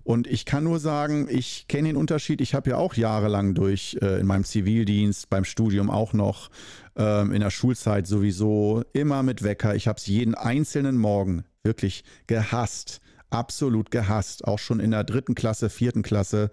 Und 0.04 0.28
ich 0.28 0.45
kann 0.45 0.63
nur 0.63 0.80
sagen, 0.80 1.28
ich 1.30 1.67
kenne 1.67 1.89
den 1.89 1.97
Unterschied. 1.97 2.39
Ich 2.39 2.54
habe 2.54 2.69
ja 2.69 2.78
auch 2.78 2.93
jahrelang 2.93 3.56
durch 3.56 3.97
äh, 4.01 4.19
in 4.19 4.28
meinem 4.28 4.43
Zivildienst, 4.43 5.30
beim 5.30 5.45
Studium 5.45 5.89
auch 5.89 6.13
noch, 6.13 6.51
ähm, 6.95 7.32
in 7.32 7.41
der 7.41 7.49
Schulzeit 7.49 8.06
sowieso 8.06 8.84
immer 8.93 9.23
mit 9.23 9.41
Wecker. 9.41 9.75
Ich 9.75 9.88
habe 9.88 9.97
es 9.97 10.06
jeden 10.06 10.36
einzelnen 10.36 10.97
Morgen 10.97 11.43
wirklich 11.63 12.04
gehasst, 12.28 13.01
absolut 13.32 13.89
gehasst. 13.89 14.45
Auch 14.45 14.60
schon 14.60 14.80
in 14.80 14.91
der 14.91 15.04
dritten 15.04 15.34
Klasse, 15.34 15.69
vierten 15.69 16.04
Klasse. 16.04 16.51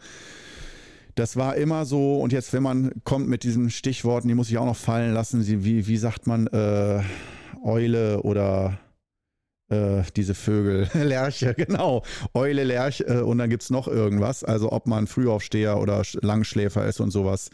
Das 1.14 1.36
war 1.36 1.56
immer 1.56 1.84
so. 1.84 2.20
Und 2.20 2.32
jetzt, 2.32 2.54
wenn 2.54 2.62
man 2.62 2.92
kommt 3.04 3.28
mit 3.28 3.42
diesen 3.42 3.68
Stichworten, 3.68 4.28
die 4.28 4.34
muss 4.34 4.48
ich 4.48 4.56
auch 4.56 4.64
noch 4.64 4.76
fallen 4.76 5.12
lassen. 5.12 5.46
Wie, 5.46 5.86
wie 5.86 5.96
sagt 5.98 6.26
man, 6.26 6.46
äh, 6.46 7.02
Eule 7.62 8.22
oder 8.22 8.78
äh, 9.72 10.02
diese 10.16 10.34
Vögel, 10.34 10.88
Lerche, 10.94 11.54
genau, 11.54 12.04
Eule, 12.34 12.64
Lerche 12.64 13.04
äh, 13.04 13.20
und 13.20 13.38
dann 13.38 13.50
gibt 13.50 13.62
es 13.62 13.70
noch 13.70 13.88
irgendwas, 13.88 14.44
also 14.44 14.70
ob 14.70 14.86
man 14.86 15.06
Frühaufsteher 15.06 15.80
oder 15.80 16.02
Langschläfer 16.20 16.86
ist 16.86 17.00
und 17.00 17.10
sowas, 17.10 17.50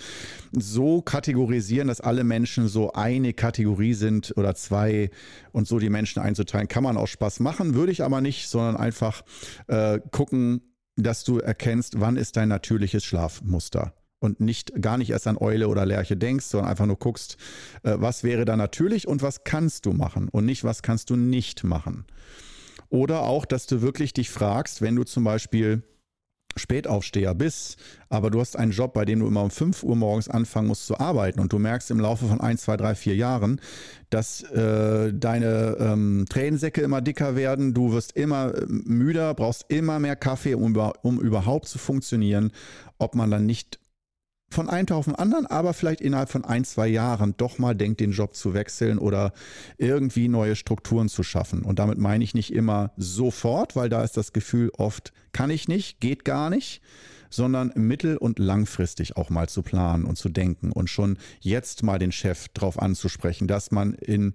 so 0.52 1.00
kategorisieren, 1.00 1.88
dass 1.88 2.00
alle 2.00 2.24
Menschen 2.24 2.68
so 2.68 2.92
eine 2.92 3.33
Kategorie 3.33 3.94
sind 3.94 4.35
oder 4.37 4.54
zwei 4.54 5.11
und 5.52 5.68
so 5.68 5.78
die 5.78 5.90
Menschen 5.90 6.20
einzuteilen, 6.20 6.68
kann 6.68 6.83
man 6.83 6.96
auch 6.96 7.07
Spaß 7.07 7.40
machen, 7.40 7.74
würde 7.74 7.92
ich 7.92 8.02
aber 8.02 8.20
nicht, 8.20 8.48
sondern 8.48 8.76
einfach 8.76 9.22
äh, 9.68 10.00
gucken, 10.11 10.62
dass 10.96 11.22
du 11.22 11.38
erkennst, 11.38 12.00
wann 12.00 12.16
ist 12.16 12.37
dein 12.37 12.48
natürliches 12.48 13.04
Schlafmuster 13.04 13.92
und 14.20 14.40
nicht 14.40 14.72
gar 14.81 14.98
nicht 14.98 15.11
erst 15.11 15.26
an 15.26 15.38
Eule 15.38 15.68
oder 15.68 15.87
Lerche 15.87 16.16
denkst, 16.16 16.46
sondern 16.46 16.70
einfach 16.70 16.87
nur 16.87 16.98
guckst, 16.98 17.37
äh, 17.83 17.94
was 17.96 18.24
wäre 18.24 18.44
da 18.44 18.57
natürlich 18.57 19.07
und 19.07 19.22
was 19.22 19.44
kannst 19.44 19.87
du 19.87 19.92
machen 19.92 20.28
und 20.28 20.44
nicht, 20.44 20.64
was 20.64 20.83
kannst 20.83 21.11
du 21.11 21.16
nicht 21.16 21.64
machen. 21.64 22.04
Oder 22.90 23.22
auch, 23.22 23.44
dass 23.44 23.66
du 23.66 23.83
wirklich 23.83 24.12
dich 24.12 24.31
fragst, 24.31 24.81
wenn 24.81 24.96
du 24.96 25.04
zum 25.04 25.24
Beispiel 25.24 25.83
Spätaufsteher 26.57 27.35
bist, 27.35 27.76
aber 28.09 28.31
du 28.31 28.40
hast 28.40 28.57
einen 28.57 28.72
Job, 28.72 28.92
bei 28.92 29.04
dem 29.04 29.20
du 29.20 29.26
immer 29.26 29.42
um 29.42 29.50
5 29.50 29.83
Uhr 29.85 29.94
morgens 29.94 30.28
anfangen 30.28 30.66
musst 30.66 30.87
zu 30.87 30.98
arbeiten 30.98 31.38
und 31.40 31.52
du 31.52 31.59
merkst 31.59 31.90
im 31.90 32.00
Laufe 32.00 32.26
von 32.26 32.40
1, 32.40 32.62
2, 32.62 32.76
3, 32.76 32.94
4 32.94 33.14
Jahren, 33.14 33.61
dass 34.11 34.42
äh, 34.42 35.12
deine 35.12 35.76
ähm, 35.78 36.24
Tränensäcke 36.28 36.81
immer 36.81 37.00
dicker 37.00 37.37
werden, 37.37 37.74
du 37.74 37.92
wirst 37.92 38.12
immer 38.16 38.54
äh, 38.54 38.64
müder, 38.66 39.35
brauchst 39.35 39.66
immer 39.68 39.98
mehr 39.98 40.16
Kaffee, 40.16 40.54
um, 40.54 40.74
um 41.02 41.20
überhaupt 41.20 41.68
zu 41.68 41.78
funktionieren, 41.78 42.50
ob 42.98 43.14
man 43.14 43.31
dann 43.31 43.46
nicht 43.46 43.78
von 44.50 44.70
einem 44.70 44.87
Tag 44.87 44.96
auf 44.96 45.04
den 45.04 45.14
anderen, 45.14 45.46
aber 45.46 45.74
vielleicht 45.74 46.00
innerhalb 46.00 46.30
von 46.30 46.44
ein, 46.44 46.64
zwei 46.64 46.88
Jahren 46.88 47.34
doch 47.37 47.58
mal 47.58 47.74
denkt, 47.74 48.00
den 48.00 48.12
Job 48.12 48.34
zu 48.34 48.54
wechseln 48.54 48.98
oder 48.98 49.32
irgendwie 49.76 50.28
neue 50.28 50.56
Strukturen 50.56 51.08
zu 51.08 51.22
schaffen. 51.22 51.62
Und 51.62 51.78
damit 51.78 51.98
meine 51.98 52.24
ich 52.24 52.34
nicht 52.34 52.52
immer 52.52 52.92
sofort, 52.96 53.76
weil 53.76 53.88
da 53.88 54.02
ist 54.02 54.16
das 54.16 54.32
Gefühl 54.32 54.70
oft, 54.78 55.12
kann 55.32 55.50
ich 55.50 55.68
nicht, 55.68 56.00
geht 56.00 56.24
gar 56.24 56.48
nicht, 56.48 56.80
sondern 57.30 57.72
mittel- 57.74 58.16
und 58.16 58.38
langfristig 58.38 59.18
auch 59.18 59.28
mal 59.28 59.50
zu 59.50 59.62
planen 59.62 60.04
und 60.04 60.16
zu 60.16 60.30
denken 60.30 60.72
und 60.72 60.88
schon 60.88 61.18
jetzt 61.40 61.82
mal 61.82 61.98
den 61.98 62.12
Chef 62.12 62.48
darauf 62.54 62.80
anzusprechen, 62.80 63.48
dass 63.48 63.70
man 63.70 63.92
in 63.92 64.34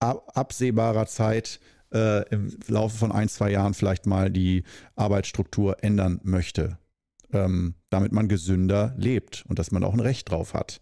absehbarer 0.00 1.06
Zeit 1.06 1.60
äh, 1.92 2.26
im 2.30 2.56
Laufe 2.66 2.96
von 2.96 3.12
ein, 3.12 3.28
zwei 3.28 3.50
Jahren 3.50 3.74
vielleicht 3.74 4.06
mal 4.06 4.30
die 4.30 4.62
Arbeitsstruktur 4.96 5.82
ändern 5.82 6.20
möchte 6.22 6.78
ähm, 7.32 7.74
damit 7.90 8.12
man 8.12 8.28
gesünder 8.28 8.94
lebt 8.96 9.44
und 9.48 9.58
dass 9.58 9.70
man 9.70 9.84
auch 9.84 9.94
ein 9.94 10.00
Recht 10.00 10.30
drauf 10.30 10.54
hat. 10.54 10.80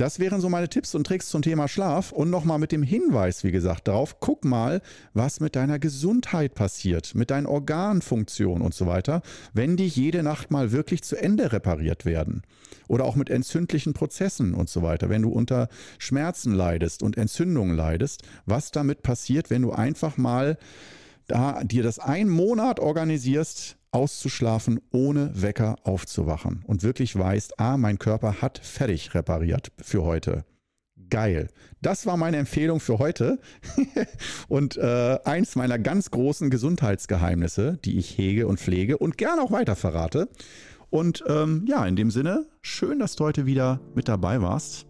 Das 0.00 0.18
wären 0.18 0.40
so 0.40 0.48
meine 0.48 0.70
Tipps 0.70 0.94
und 0.94 1.06
Tricks 1.06 1.28
zum 1.28 1.42
Thema 1.42 1.68
Schlaf 1.68 2.10
und 2.10 2.30
nochmal 2.30 2.58
mit 2.58 2.72
dem 2.72 2.82
Hinweis, 2.82 3.44
wie 3.44 3.52
gesagt, 3.52 3.86
darauf, 3.86 4.18
guck 4.18 4.46
mal, 4.46 4.80
was 5.12 5.40
mit 5.40 5.56
deiner 5.56 5.78
Gesundheit 5.78 6.54
passiert, 6.54 7.14
mit 7.14 7.30
deinen 7.30 7.44
Organfunktionen 7.44 8.64
und 8.64 8.72
so 8.72 8.86
weiter, 8.86 9.20
wenn 9.52 9.76
die 9.76 9.88
jede 9.88 10.22
Nacht 10.22 10.50
mal 10.50 10.72
wirklich 10.72 11.02
zu 11.02 11.16
Ende 11.16 11.52
repariert 11.52 12.06
werden. 12.06 12.44
Oder 12.88 13.04
auch 13.04 13.14
mit 13.14 13.28
entzündlichen 13.28 13.92
Prozessen 13.92 14.54
und 14.54 14.70
so 14.70 14.82
weiter, 14.82 15.10
wenn 15.10 15.20
du 15.20 15.28
unter 15.28 15.68
Schmerzen 15.98 16.54
leidest 16.54 17.02
und 17.02 17.18
Entzündungen 17.18 17.76
leidest, 17.76 18.22
was 18.46 18.70
damit 18.70 19.02
passiert, 19.02 19.50
wenn 19.50 19.60
du 19.60 19.70
einfach 19.70 20.16
mal 20.16 20.56
da 21.26 21.62
dir 21.62 21.82
das 21.82 21.98
einen 21.98 22.30
Monat 22.30 22.80
organisierst, 22.80 23.76
auszuschlafen, 23.92 24.80
ohne 24.92 25.30
Wecker 25.40 25.76
aufzuwachen 25.84 26.62
und 26.66 26.82
wirklich 26.82 27.16
weißt, 27.16 27.58
ah, 27.58 27.76
mein 27.76 27.98
Körper 27.98 28.40
hat 28.40 28.58
fertig 28.58 29.14
repariert 29.14 29.72
für 29.80 30.04
heute. 30.04 30.44
Geil. 31.08 31.48
Das 31.82 32.06
war 32.06 32.16
meine 32.16 32.36
Empfehlung 32.36 32.78
für 32.78 32.98
heute 32.98 33.40
und 34.48 34.76
äh, 34.76 35.18
eins 35.24 35.56
meiner 35.56 35.78
ganz 35.78 36.10
großen 36.10 36.50
Gesundheitsgeheimnisse, 36.50 37.78
die 37.84 37.98
ich 37.98 38.16
hege 38.16 38.46
und 38.46 38.60
pflege 38.60 38.98
und 38.98 39.18
gerne 39.18 39.42
auch 39.42 39.50
weiter 39.50 39.74
verrate. 39.74 40.28
Und 40.90 41.24
ähm, 41.26 41.64
ja, 41.66 41.84
in 41.86 41.96
dem 41.96 42.10
Sinne, 42.10 42.46
schön, 42.62 42.98
dass 42.98 43.16
du 43.16 43.24
heute 43.24 43.46
wieder 43.46 43.80
mit 43.94 44.08
dabei 44.08 44.40
warst. 44.42 44.86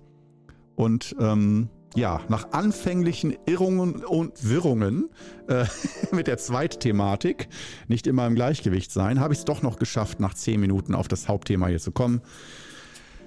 Und 0.75 1.15
ähm, 1.21 1.69
ja, 1.95 2.21
nach 2.29 2.53
anfänglichen 2.53 3.37
Irrungen 3.47 4.05
und 4.05 4.49
Wirrungen 4.49 5.11
äh, 5.49 5.65
mit 6.13 6.27
der 6.27 6.39
Zweitthematik, 6.39 7.49
nicht 7.89 8.07
immer 8.07 8.27
im 8.27 8.35
Gleichgewicht 8.35 8.93
sein, 8.93 9.21
habe 9.21 9.33
ich 9.35 9.41
es 9.41 9.45
doch 9.45 9.63
noch 9.63 9.79
geschafft, 9.79 10.21
nach 10.21 10.35
zehn 10.35 10.61
Minuten 10.61 10.95
auf 10.95 11.09
das 11.09 11.29
Hauptthema 11.29 11.67
hier 11.67 11.81
zu 11.81 11.93
kommen. 11.93 12.23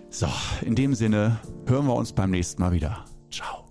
So, 0.09 0.27
in 0.61 0.75
dem 0.75 0.93
Sinne 0.93 1.39
hören 1.65 1.87
wir 1.87 1.95
uns 1.95 2.13
beim 2.13 2.31
nächsten 2.31 2.61
Mal 2.61 2.71
wieder. 2.71 3.05
Ciao. 3.31 3.62